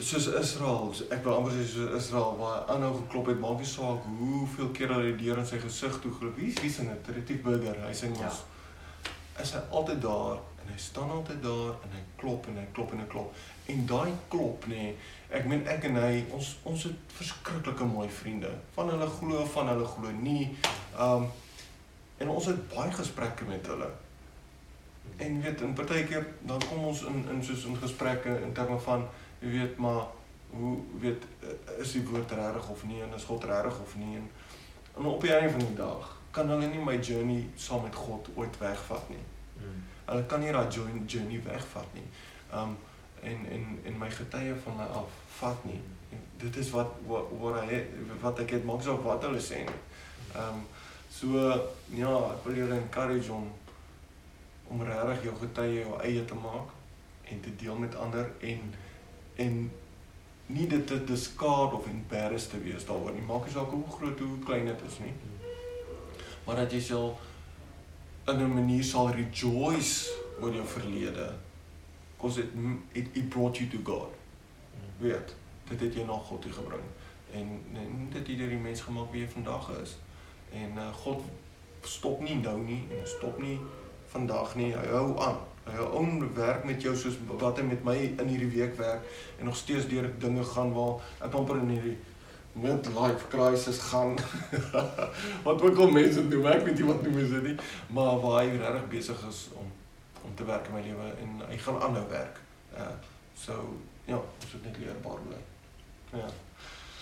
soos 0.00 0.28
Israel, 0.40 0.92
ek 1.12 1.24
wil 1.24 1.34
amper 1.36 1.52
sê 1.56 1.64
soos 1.68 1.96
Israel 1.98 2.36
waar 2.38 2.54
hy 2.62 2.76
aanhou 2.76 2.92
geklop 3.02 3.28
het, 3.32 3.40
maak 3.42 3.58
nie 3.60 3.68
saak 3.68 4.06
hoeveel 4.20 4.70
keer 4.76 4.94
hy 4.94 5.02
die 5.10 5.18
deur 5.26 5.42
in 5.42 5.48
sy 5.48 5.60
gesig 5.60 5.98
toe 6.00 6.12
geloop. 6.16 6.38
Wie 6.40 6.52
wie 6.62 6.72
sing 6.72 6.88
dit? 6.88 7.10
Retief 7.16 7.42
Burger, 7.44 7.76
hy 7.86 7.92
sing 7.96 8.16
Ja. 8.20 8.32
Is 9.42 9.54
hy 9.56 9.60
altyd 9.72 10.00
daar 10.04 10.40
en 10.62 10.70
hy 10.70 10.78
staan 10.78 11.10
altyd 11.10 11.40
daar 11.42 11.74
en 11.84 11.94
hy 11.96 12.02
klop 12.20 12.46
en 12.48 12.58
hy 12.60 12.66
klop 12.76 12.92
en 12.92 13.00
hy 13.02 13.06
klop. 13.14 13.44
En 13.72 13.86
daai 13.88 14.12
klop 14.32 14.66
nê, 14.70 14.76
nee, 14.76 14.96
ek 15.32 15.48
meen 15.50 15.64
ek 15.68 15.88
en 15.88 15.98
hy, 15.98 16.22
ons 16.36 16.52
ons 16.68 16.84
het 16.88 17.16
verskriklike 17.16 17.88
mooi 17.88 18.08
vriende. 18.12 18.52
Van 18.76 18.92
hulle 18.92 19.08
glo, 19.18 19.44
van 19.56 19.72
hulle 19.72 19.88
glo 19.96 20.12
nie. 20.22 20.46
Um 20.96 21.28
en 22.22 22.30
ons 22.30 22.46
het 22.46 22.60
baie 22.70 22.92
gesprekke 22.94 23.48
met 23.48 23.66
hulle. 23.66 23.88
En 25.16 25.40
weet, 25.42 25.60
in 25.60 25.72
partykeer 25.72 26.26
dan 26.40 26.62
kom 26.68 26.84
ons 26.84 27.04
in 27.10 27.24
in 27.30 27.44
soos 27.44 27.64
in 27.64 27.76
gesprekke 27.76 28.40
in 28.42 28.52
terme 28.52 28.78
van 28.78 29.06
jy 29.38 29.50
weet 29.58 29.76
maar 29.76 30.02
hoe 30.50 30.78
weet 31.00 31.24
is 31.78 31.92
die 31.92 32.02
woord 32.06 32.30
regtig 32.30 32.68
of 32.68 32.84
nie 32.86 33.02
en 33.02 33.14
is 33.16 33.24
God 33.24 33.44
regtig 33.44 33.80
of 33.80 33.94
nie 33.96 34.16
en, 34.16 34.26
en 34.96 35.04
op 35.04 35.20
die 35.20 35.32
einde 35.32 35.50
van 35.50 35.64
die 35.66 35.78
dag 35.78 36.10
kan 36.32 36.48
hulle 36.48 36.66
nie 36.66 36.80
my 36.80 36.96
journey 36.96 37.44
saam 37.56 37.82
met 37.84 37.94
God 37.94 38.28
ooit 38.34 38.58
wegvat 38.58 39.08
nie. 39.12 39.24
Mm. 39.60 39.80
Hulle 40.06 40.26
kan 40.26 40.40
nie 40.40 40.52
daai 40.52 40.72
journey 41.06 41.40
wegvat 41.44 41.94
nie. 41.96 42.06
Um 42.52 42.76
en 43.22 43.44
en 43.54 43.66
en 43.86 43.98
my 43.98 44.08
getuie 44.10 44.54
van 44.64 44.76
my 44.80 44.86
af 45.00 45.18
vat 45.38 45.64
nie. 45.68 45.80
En 46.10 46.22
dit 46.40 46.56
is 46.56 46.70
wat 46.74 46.96
wat 47.06 47.28
wat 47.40 47.60
hy 47.68 47.82
wat 48.24 48.40
ek 48.42 48.56
het 48.56 48.64
maak 48.64 48.82
so 48.82 48.96
wat 49.04 49.28
hulle 49.28 49.40
sê. 49.40 49.60
nie. 49.68 49.82
Um 50.44 50.64
so 51.12 51.44
ja, 51.92 52.14
ek 52.32 52.48
wil 52.48 52.56
julle 52.62 52.80
encourage 52.80 53.32
om 53.32 53.50
om 54.72 54.82
regtig 54.82 55.28
jou 55.28 55.34
getuie 55.40 55.82
jou 55.82 55.98
eie 56.00 56.24
te 56.24 56.34
maak 56.34 56.72
en 57.28 57.40
te 57.40 57.52
deel 57.60 57.76
met 57.76 57.94
ander 57.94 58.30
en 58.40 58.72
en 59.44 59.58
nie 60.52 60.66
dit 60.68 60.86
te 60.86 61.04
discard 61.04 61.72
of 61.72 61.86
embarrassed 61.86 62.50
te 62.50 62.60
wees 62.60 62.84
daaroor 62.84 63.14
nie. 63.16 63.24
Maak 63.28 63.46
nie 63.46 63.54
saak 63.54 63.70
hoe 63.72 63.84
groot 63.96 64.18
hoe 64.20 64.38
klein 64.44 64.66
dit 64.68 64.82
is 64.88 64.98
nie. 65.04 65.12
Maar 66.46 66.64
dat 66.64 66.72
jy 66.72 66.80
sal 66.80 67.18
in 68.28 68.40
'n 68.40 68.54
manier 68.54 68.84
sal 68.84 69.10
rejoice 69.10 70.12
oor 70.40 70.52
jou 70.52 70.66
verlede. 70.66 71.32
Because 72.16 72.40
it 72.40 72.50
it, 72.92 73.06
it 73.12 73.28
brought 73.28 73.58
you 73.58 73.68
to 73.70 73.78
God. 73.84 74.10
Weet, 74.98 75.34
dit 75.68 75.80
het 75.80 75.94
jou 75.94 76.06
na 76.06 76.12
God 76.12 76.42
toe 76.42 76.52
gebring. 76.52 76.88
En 77.32 77.48
en 77.74 78.08
dit 78.10 78.18
het 78.18 78.26
hierdie 78.26 78.58
mens 78.58 78.80
gemaak 78.80 79.12
wie 79.12 79.22
jy 79.22 79.28
vandag 79.28 79.70
is. 79.82 79.96
En 80.52 80.72
uh, 80.76 80.94
God 80.94 81.22
stop 81.82 82.20
nie 82.20 82.34
nou 82.34 82.58
nie 82.60 82.86
en 82.90 83.06
stop 83.08 83.38
nie 83.38 83.58
vandag 84.12 84.54
nie. 84.60 84.70
Hy 84.76 84.86
hou 84.92 85.08
aan. 85.20 85.40
Hy 85.64 85.74
hou 85.78 85.88
aan 85.98 86.22
werk 86.34 86.64
met 86.66 86.82
jou 86.82 86.94
soos 86.98 87.18
wat 87.30 87.60
hy 87.60 87.66
met 87.66 87.84
my 87.86 87.96
in 88.06 88.30
hierdie 88.30 88.50
week 88.50 88.74
werk 88.80 89.04
en 89.38 89.46
nog 89.50 89.56
steeds 89.56 89.86
deur 89.90 90.08
dinge 90.22 90.44
gaan 90.54 90.72
waar 90.74 90.98
ek 91.22 91.36
amper 91.38 91.60
in 91.62 91.70
hierdie 91.76 91.98
midlife 92.52 93.28
crisis 93.32 93.78
gaan. 93.90 94.18
wat 95.46 95.62
ook 95.62 95.78
al 95.78 95.94
mense 95.94 96.24
noem, 96.26 96.48
ek 96.52 96.66
weet 96.66 96.82
nie 96.82 96.88
wat 96.90 97.06
noem 97.06 97.22
is 97.22 97.30
dit 97.36 97.46
nie, 97.50 97.54
maar 97.96 98.18
waar 98.24 98.42
hy 98.42 98.58
regtig 98.58 98.90
besig 98.96 99.24
is 99.30 99.46
om 99.54 99.70
om 100.22 100.34
te 100.38 100.44
werk 100.46 100.68
in 100.70 100.74
my 100.76 100.80
lewe 100.84 101.06
en 101.18 101.40
hy 101.48 101.56
gaan 101.58 101.80
aanhou 101.82 102.04
werk. 102.10 102.36
Uh 102.78 102.92
so 103.42 103.56
ja, 104.06 104.18
ons 104.18 104.52
moet 104.52 104.64
net 104.68 104.76
leerbaar 104.78 105.22
bly. 105.26 105.40
Ja. 106.12 106.28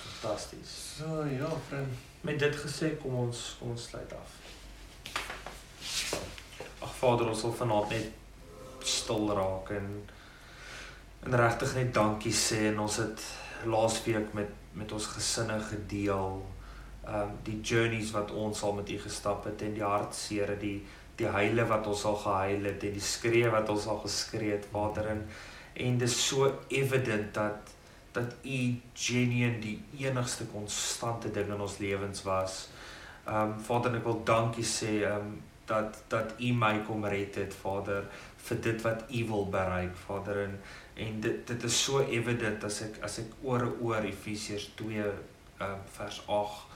Fantasties. 0.01 0.71
So 0.97 1.25
ja, 1.29 1.51
vriend. 1.69 2.07
Met 2.21 2.39
dit 2.39 2.57
gesê 2.57 2.95
kom 3.03 3.19
ons 3.27 3.43
kom 3.59 3.75
ons 3.75 3.89
sluit 3.91 4.15
af. 4.17 4.39
Vader, 7.01 7.29
ons 7.33 7.43
wil 7.47 7.55
vanaand 7.57 7.95
net 7.97 8.87
stil 8.87 9.29
raak 9.37 9.71
en 9.77 9.93
en 11.21 11.37
regtig 11.37 11.75
net 11.77 11.93
dankie 11.97 12.33
sê 12.33 12.63
en 12.71 12.79
ons 12.87 12.97
het 13.03 13.23
laasweek 13.69 14.33
met 14.37 14.57
met 14.81 14.93
ons 14.97 15.07
gesinne 15.17 15.57
gedeel 15.69 16.39
um 17.11 17.31
die 17.45 17.59
journeys 17.61 18.13
wat 18.15 18.31
ons 18.45 18.63
al 18.63 18.77
met 18.79 18.91
U 18.95 18.99
gestap 19.03 19.45
het 19.49 19.63
en 19.67 19.75
die 19.77 19.85
hartseer 19.85 20.55
die 20.61 20.79
die 21.21 21.29
huile 21.29 21.67
wat 21.69 21.87
ons 21.91 22.05
al 22.09 22.17
gehuil 22.23 22.69
het 22.71 22.85
en 22.89 22.95
die 22.97 23.09
skree 23.09 23.51
wat 23.53 23.69
ons 23.69 23.89
al 23.93 24.01
geskree 24.05 24.55
het 24.55 24.69
Vader 24.73 25.11
en 25.15 25.27
en 25.87 25.99
dis 25.99 26.17
so 26.29 26.49
evident 26.69 27.35
dat 27.35 27.75
dat 28.13 28.33
U 28.45 28.61
genuine 28.95 29.61
die 29.63 29.77
enigste 30.07 30.47
konstante 30.53 31.31
ding 31.31 31.53
in 31.55 31.61
ons 31.61 31.79
lewens 31.79 32.25
was. 32.27 32.57
Um 33.27 33.53
Vader, 33.63 33.95
ek 34.01 34.07
wil 34.09 34.23
dankie 34.27 34.67
sê 34.67 34.97
um 35.11 35.37
dat 35.71 36.03
dat 36.13 36.35
U 36.39 36.53
my 36.59 36.75
kom 36.87 37.07
red 37.07 37.39
het, 37.41 37.55
Vader, 37.63 38.07
vir 38.49 38.63
dit 38.67 38.83
wat 38.87 39.05
U 39.09 39.25
wil 39.33 39.49
bereik, 39.55 39.97
Vader 40.07 40.45
en 40.45 40.59
en 41.01 41.21
dit 41.25 41.47
dit 41.47 41.63
is 41.65 41.83
so 41.85 42.03
evident 42.03 42.65
as 42.69 42.83
ek 42.87 42.99
as 43.07 43.21
ek 43.23 43.31
oor 43.47 43.71
oor 43.81 44.05
Efesiërs 44.09 44.71
2 44.81 45.07
um 45.65 45.87
vers 45.97 46.19
8 46.27 46.71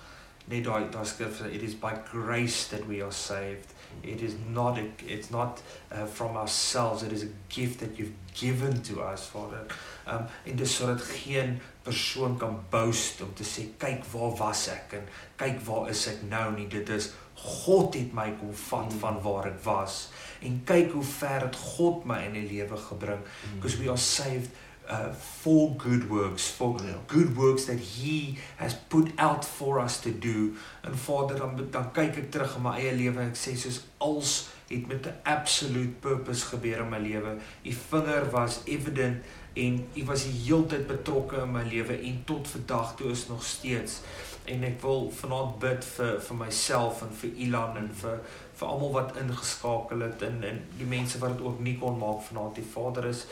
net 0.53 0.65
daai 0.65 0.91
daai 0.93 1.05
skrif 1.09 1.41
it 1.49 1.63
is 1.63 1.75
by 1.75 1.93
grace 2.11 2.67
that 2.69 2.87
we 2.89 3.01
are 3.03 3.13
saved. 3.13 3.73
It 4.03 4.21
is 4.23 4.35
not 4.51 4.79
a, 4.79 4.85
it's 5.07 5.31
not 5.31 5.63
uh, 5.93 6.05
from 6.05 6.37
ourselves. 6.37 7.03
It 7.03 7.13
is 7.13 7.23
a 7.23 7.29
gift 7.49 7.81
that 7.81 7.99
you've 7.99 8.13
given 8.35 8.83
to 8.83 9.01
us, 9.01 9.29
Vader. 9.33 9.65
Um 10.07 10.27
en 10.45 10.57
dis 10.57 10.77
sodat 10.77 11.03
geen 11.25 11.61
persoon 11.85 12.37
kan 12.39 12.59
boast 12.71 13.23
om 13.25 13.33
te 13.35 13.45
sê 13.49 13.69
kyk 13.81 14.05
waar 14.13 14.37
was 14.41 14.67
ek 14.73 14.97
en 14.99 15.09
kyk 15.41 15.63
waar 15.69 15.89
is 15.93 16.07
ek 16.13 16.25
nou 16.29 16.51
nie. 16.59 16.69
Dit 16.69 16.93
is 16.93 17.13
God 17.45 17.95
het 17.95 18.13
my 18.17 18.31
kom 18.41 18.55
vat 18.55 18.93
Mm. 18.93 18.99
van 19.01 19.21
waar 19.23 19.47
ek 19.47 19.61
was 19.65 20.09
en 20.43 20.61
kyk 20.65 20.93
hoe 20.93 21.03
ver 21.05 21.41
het 21.41 21.57
God 21.57 22.05
my 22.05 22.23
in 22.25 22.33
die 22.33 22.49
lewe 22.49 22.77
gebring 22.77 23.21
Mm. 23.21 23.55
because 23.61 23.77
we 23.79 23.89
are 23.89 23.97
saved 24.01 24.51
uh, 24.89 25.13
for 25.41 25.75
good 25.79 26.09
works, 26.09 26.47
for 26.49 26.77
Ja. 26.85 26.95
good 27.07 27.35
works 27.37 27.65
that 27.65 27.79
He 27.79 28.37
has 28.57 28.75
put 28.89 29.09
out 29.17 29.45
for 29.45 29.79
us 29.81 30.01
to 30.01 30.11
do. 30.19 30.53
En 30.83 30.97
Vader, 30.97 31.39
dan 31.39 31.69
dan 31.71 31.93
kyk 31.93 32.17
ek 32.17 32.31
terug 32.31 32.57
in 32.57 32.63
my 32.63 32.75
eie 32.79 32.93
lewe 32.97 33.21
en 33.21 33.29
ek 33.31 33.37
sê 33.37 33.57
soos 33.57 33.81
als 33.99 34.47
het 34.69 34.87
met 34.87 35.07
'n 35.07 35.15
absolute 35.23 35.95
purpose 36.01 36.45
gebeur 36.47 36.79
in 36.81 36.89
my 36.89 36.99
lewe. 36.99 37.37
U 37.65 37.73
vinger 37.73 38.31
was 38.31 38.61
evident 38.65 39.23
en 39.55 39.87
u 39.97 40.05
was 40.05 40.23
die 40.25 40.33
heeltyd 40.45 40.87
betrokke 40.87 41.37
in 41.43 41.53
my 41.53 41.63
lewe 41.63 41.97
en 42.01 42.23
tot 42.25 42.49
vandag 42.49 42.95
toe 42.97 43.11
is 43.11 43.27
nog 43.29 43.45
steeds. 43.45 44.01
En 44.45 44.65
ek 44.69 44.81
wil 44.83 45.07
vanaand 45.21 45.59
bid 45.63 45.85
vir 45.97 46.17
vir 46.21 46.37
myself 46.37 47.03
en 47.03 47.13
vir 47.21 47.43
Ilan 47.47 47.79
en 47.81 47.91
vir 48.01 48.19
vir 48.55 48.69
almal 48.69 48.93
wat 48.93 49.17
ingeskakel 49.21 50.05
het 50.05 50.23
en 50.27 50.43
en 50.45 50.63
die 50.79 50.89
mense 50.89 51.19
wat 51.23 51.37
dit 51.37 51.47
ook 51.47 51.61
nie 51.65 51.77
kon 51.81 51.99
maak 51.99 52.21
vanaand. 52.29 52.59
Die 52.61 52.71
Vader 52.75 53.09
is. 53.09 53.27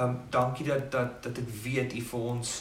Um 0.00 0.20
dankie 0.30 0.66
dat 0.66 0.90
dat 0.92 1.22
dat 1.22 1.38
ek 1.38 1.50
weet 1.64 1.94
u 1.94 2.00
vir 2.12 2.28
ons 2.34 2.54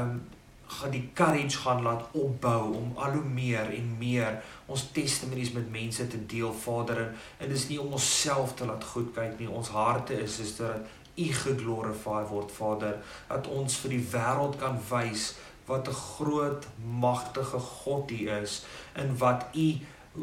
um 0.00 0.18
gaan 0.66 0.90
die 0.90 1.08
courage 1.14 1.58
gaan 1.62 1.82
laat 1.82 2.04
opbou 2.12 2.74
om 2.74 2.92
al 2.94 3.12
hoe 3.16 3.24
meer 3.24 3.70
en 3.70 3.90
meer 3.98 4.42
ons 4.66 4.88
testimonies 4.92 5.52
met 5.52 5.70
mense 5.70 6.06
te 6.06 6.26
deel 6.26 6.52
Vader. 6.52 7.00
En, 7.06 7.16
en 7.38 7.48
dis 7.48 7.68
nie 7.68 7.80
om 7.80 7.92
onsself 7.92 8.54
te 8.54 8.66
laat 8.66 8.84
goed 8.84 9.12
kyk 9.14 9.38
nie. 9.38 9.48
Ons 9.48 9.72
harte 9.74 10.20
is 10.22 10.38
is 10.42 10.56
dat 10.56 10.94
u 11.16 11.32
geglorify 11.32 12.22
word 12.28 12.52
Vader. 12.52 12.98
Dat 13.28 13.46
ons 13.48 13.78
vir 13.84 13.96
die 13.96 14.06
wêreld 14.12 14.58
kan 14.60 14.80
wys 14.90 15.30
wat 15.66 15.88
'n 15.88 15.92
groot 15.92 16.66
magtige 17.00 17.58
God 17.58 18.10
u 18.10 18.30
is 18.30 18.64
en 18.92 19.18
wat 19.18 19.46
u 19.54 19.78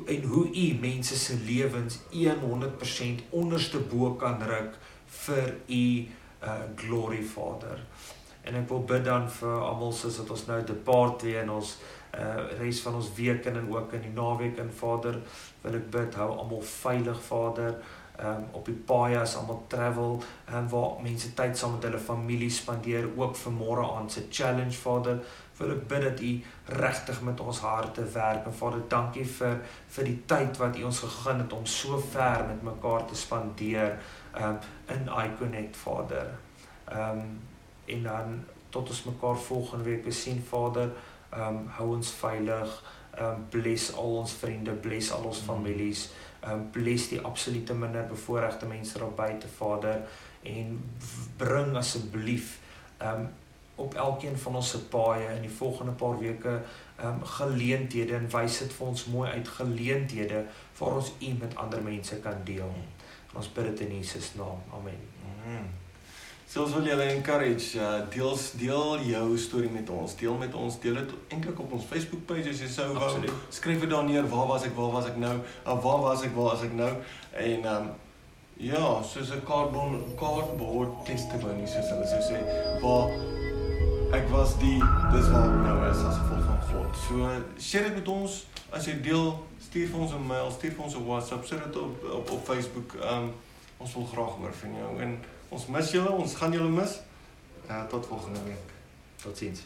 en 0.05 0.23
hoe 0.23 0.47
u 0.55 0.77
mense 0.79 1.15
se 1.17 1.37
lewens 1.45 1.99
100% 2.11 3.23
onderste 3.29 3.79
bo 3.79 4.13
kan 4.13 4.41
ruk 4.41 4.77
vir 5.05 5.55
u 5.67 6.07
uh 6.43 6.53
glory 6.75 7.23
Vader. 7.23 7.79
En 8.41 8.55
ek 8.55 8.69
wil 8.69 8.83
bid 8.83 9.05
dan 9.05 9.29
vir 9.31 9.61
almal 9.61 9.91
soos 9.91 10.17
dat 10.19 10.29
ons 10.29 10.45
nou 10.45 10.63
depart 10.63 11.21
weer 11.21 11.41
in 11.41 11.51
ons 11.51 11.77
uh 12.17 12.59
res 12.59 12.81
van 12.81 12.95
ons 12.99 13.13
week 13.15 13.45
en 13.45 13.69
ook 13.71 13.93
in 13.93 14.01
die 14.01 14.13
naweek 14.13 14.57
en 14.57 14.73
Vader 14.73 15.21
wil 15.61 15.77
ek 15.79 15.91
bid 15.91 16.15
hou 16.15 16.29
almal 16.37 16.61
veilig 16.61 17.21
Vader 17.29 17.77
um 18.21 18.43
op 18.51 18.65
die 18.69 18.77
paaie 18.89 19.17
as 19.19 19.35
almal 19.35 19.63
travel 19.67 20.19
en 20.45 20.67
waar 20.69 20.99
mense 21.01 21.31
tyd 21.33 21.57
saam 21.57 21.71
met 21.75 21.87
hulle 21.87 21.99
familie 21.99 22.49
spandeer 22.53 23.07
ook 23.17 23.35
vir 23.39 23.55
môre 23.55 23.85
aand 23.95 24.11
se 24.11 24.27
challenge 24.29 24.77
Vader 24.77 25.23
wil 25.57 25.73
ek 25.75 25.87
bid 25.89 26.05
dat 26.05 26.21
u 26.21 26.31
regtig 26.83 27.21
met 27.21 27.39
ons 27.39 27.59
harte 27.65 28.05
werk 28.13 28.45
en 28.45 28.55
Vader 28.59 28.83
dankie 28.89 29.25
vir 29.37 29.59
vir 29.95 30.09
die 30.09 30.19
tyd 30.29 30.61
wat 30.61 30.77
u 30.77 30.85
ons 30.89 31.01
gegee 31.05 31.37
het 31.41 31.53
om 31.57 31.65
so 31.65 31.99
ver 32.13 32.45
met 32.49 32.63
mekaar 32.69 33.05
te 33.09 33.17
spandeer 33.17 33.97
um 34.41 34.57
in 34.87 35.09
iConnect 35.25 35.77
Vader. 35.77 36.33
Um 36.91 37.39
en 37.85 38.03
dan 38.03 38.43
tot 38.69 38.89
ons 38.89 39.03
mekaar 39.03 39.37
volgende 39.37 39.83
week 39.83 40.03
weer 40.03 40.13
sien 40.13 40.43
Vader, 40.49 40.89
um 41.37 41.67
hou 41.77 41.93
ons 41.95 42.11
veilig. 42.11 42.83
Um 43.21 43.45
bless 43.49 43.91
al 43.93 44.15
ons 44.23 44.33
vriende, 44.33 44.71
bless 44.71 45.11
al 45.11 45.23
ons 45.29 45.41
families. 45.45 46.09
Um 46.51 46.65
bless 46.71 47.07
die 47.09 47.21
absolute 47.21 47.73
minder 47.73 48.03
bevoorregte 48.09 48.65
mense 48.65 48.99
daar 48.99 49.13
buite 49.15 49.47
Vader 49.47 50.01
en 50.43 50.79
bring 51.37 51.75
asseblief 51.75 52.59
um 53.01 53.29
op 53.75 53.95
elkeen 53.97 54.37
van 54.37 54.55
ons 54.55 54.69
se 54.69 54.79
paaie 54.93 55.29
in 55.35 55.41
die 55.41 55.55
volgende 55.57 55.91
paar 55.91 56.19
weke 56.19 56.59
um 57.03 57.23
geleenthede 57.37 58.15
en 58.15 58.27
wys 58.29 58.59
dit 58.61 58.73
vir 58.73 58.87
ons 58.87 59.05
mooi 59.13 59.29
uit 59.29 59.53
geleenthede 59.59 60.43
waar 60.79 60.99
ons 60.99 61.13
u 61.19 61.31
met 61.39 61.55
ander 61.55 61.81
mense 61.81 62.19
kan 62.25 62.43
deel. 62.43 62.75
En 63.31 63.39
ons 63.41 63.53
bid 63.53 63.71
dit 63.71 63.87
in 63.87 63.95
Jesus 63.97 64.33
naam. 64.37 64.61
Amen. 64.73 64.99
Mm. 65.47 65.82
So 66.53 66.67
ons 66.67 66.73
wil 66.77 66.85
julle 66.85 67.05
encourage, 67.09 67.79
uh, 67.81 68.03
deel 68.13 68.35
deel 68.61 68.99
jou 69.07 69.37
storie 69.41 69.71
met 69.73 69.87
ons. 69.89 70.11
Deel 70.19 70.35
met 70.37 70.53
ons, 70.53 70.75
deel 70.83 70.99
dit 70.99 71.15
eintlik 71.33 71.57
op 71.63 71.71
ons 71.73 71.87
Facebook 71.89 72.27
page 72.29 72.51
as 72.51 72.61
jy 72.61 72.69
sou 72.69 72.85
wou. 72.93 73.09
Skryf 73.57 73.81
dit 73.81 73.89
daar 73.89 74.05
neer, 74.05 74.27
waar 74.29 74.45
was 74.51 74.67
ek, 74.67 74.75
waar 74.77 74.91
was 74.93 75.09
ek 75.09 75.17
nou? 75.17 75.31
Uh, 75.63 75.73
waar 75.81 76.03
was 76.05 76.27
ek, 76.27 76.35
waar 76.37 76.51
was 76.51 76.67
ek 76.67 76.77
nou? 76.77 76.91
En 77.47 77.67
um 77.71 77.89
ja, 78.61 78.85
soos 79.01 79.33
'n 79.33 79.41
cardboard 79.49 80.13
cardboard 80.21 80.93
testimony 81.09 81.65
soos 81.65 81.89
hulle 81.89 82.05
sou 82.13 82.21
sê, 82.29 82.45
waar 82.85 83.09
ek 84.21 84.29
was 84.29 84.53
die 84.61 84.77
dis 85.09 85.33
waar 85.33 85.49
ek 85.49 85.59
nou 85.65 85.77
is 85.89 86.05
as 86.05 86.21
gevolg 86.21 86.47
van 86.53 86.63
God. 86.69 87.03
So 87.09 87.35
share 87.57 87.89
dit 87.89 87.97
met 87.97 88.07
ons 88.07 88.43
as 88.69 88.85
jy 88.85 88.99
deel, 89.01 89.39
stuur 89.57 89.89
vir 89.89 90.05
ons 90.05 90.13
'n 90.13 90.27
mail, 90.27 90.51
stuur 90.51 90.77
vir 90.77 90.85
ons 90.85 91.01
'n 91.01 91.07
WhatsApp, 91.09 91.45
sit 91.49 91.63
dit 91.65 91.81
op, 91.81 92.09
op 92.21 92.31
op 92.31 92.45
Facebook. 92.45 92.93
Um 93.01 93.33
ons 93.81 93.93
wil 93.93 94.05
graag 94.05 94.37
hoor 94.37 94.53
van 94.53 94.75
jou 94.77 94.99
en 95.01 95.17
ons 95.53 95.67
mis 95.75 95.91
julle, 95.95 96.09
ons 96.09 96.35
gaan 96.39 96.55
julle 96.55 96.71
mis. 96.73 96.97
Uh, 97.69 97.83
tot 97.91 98.09
volgende 98.09 98.43
week. 98.47 98.73
Totsiens. 99.23 99.63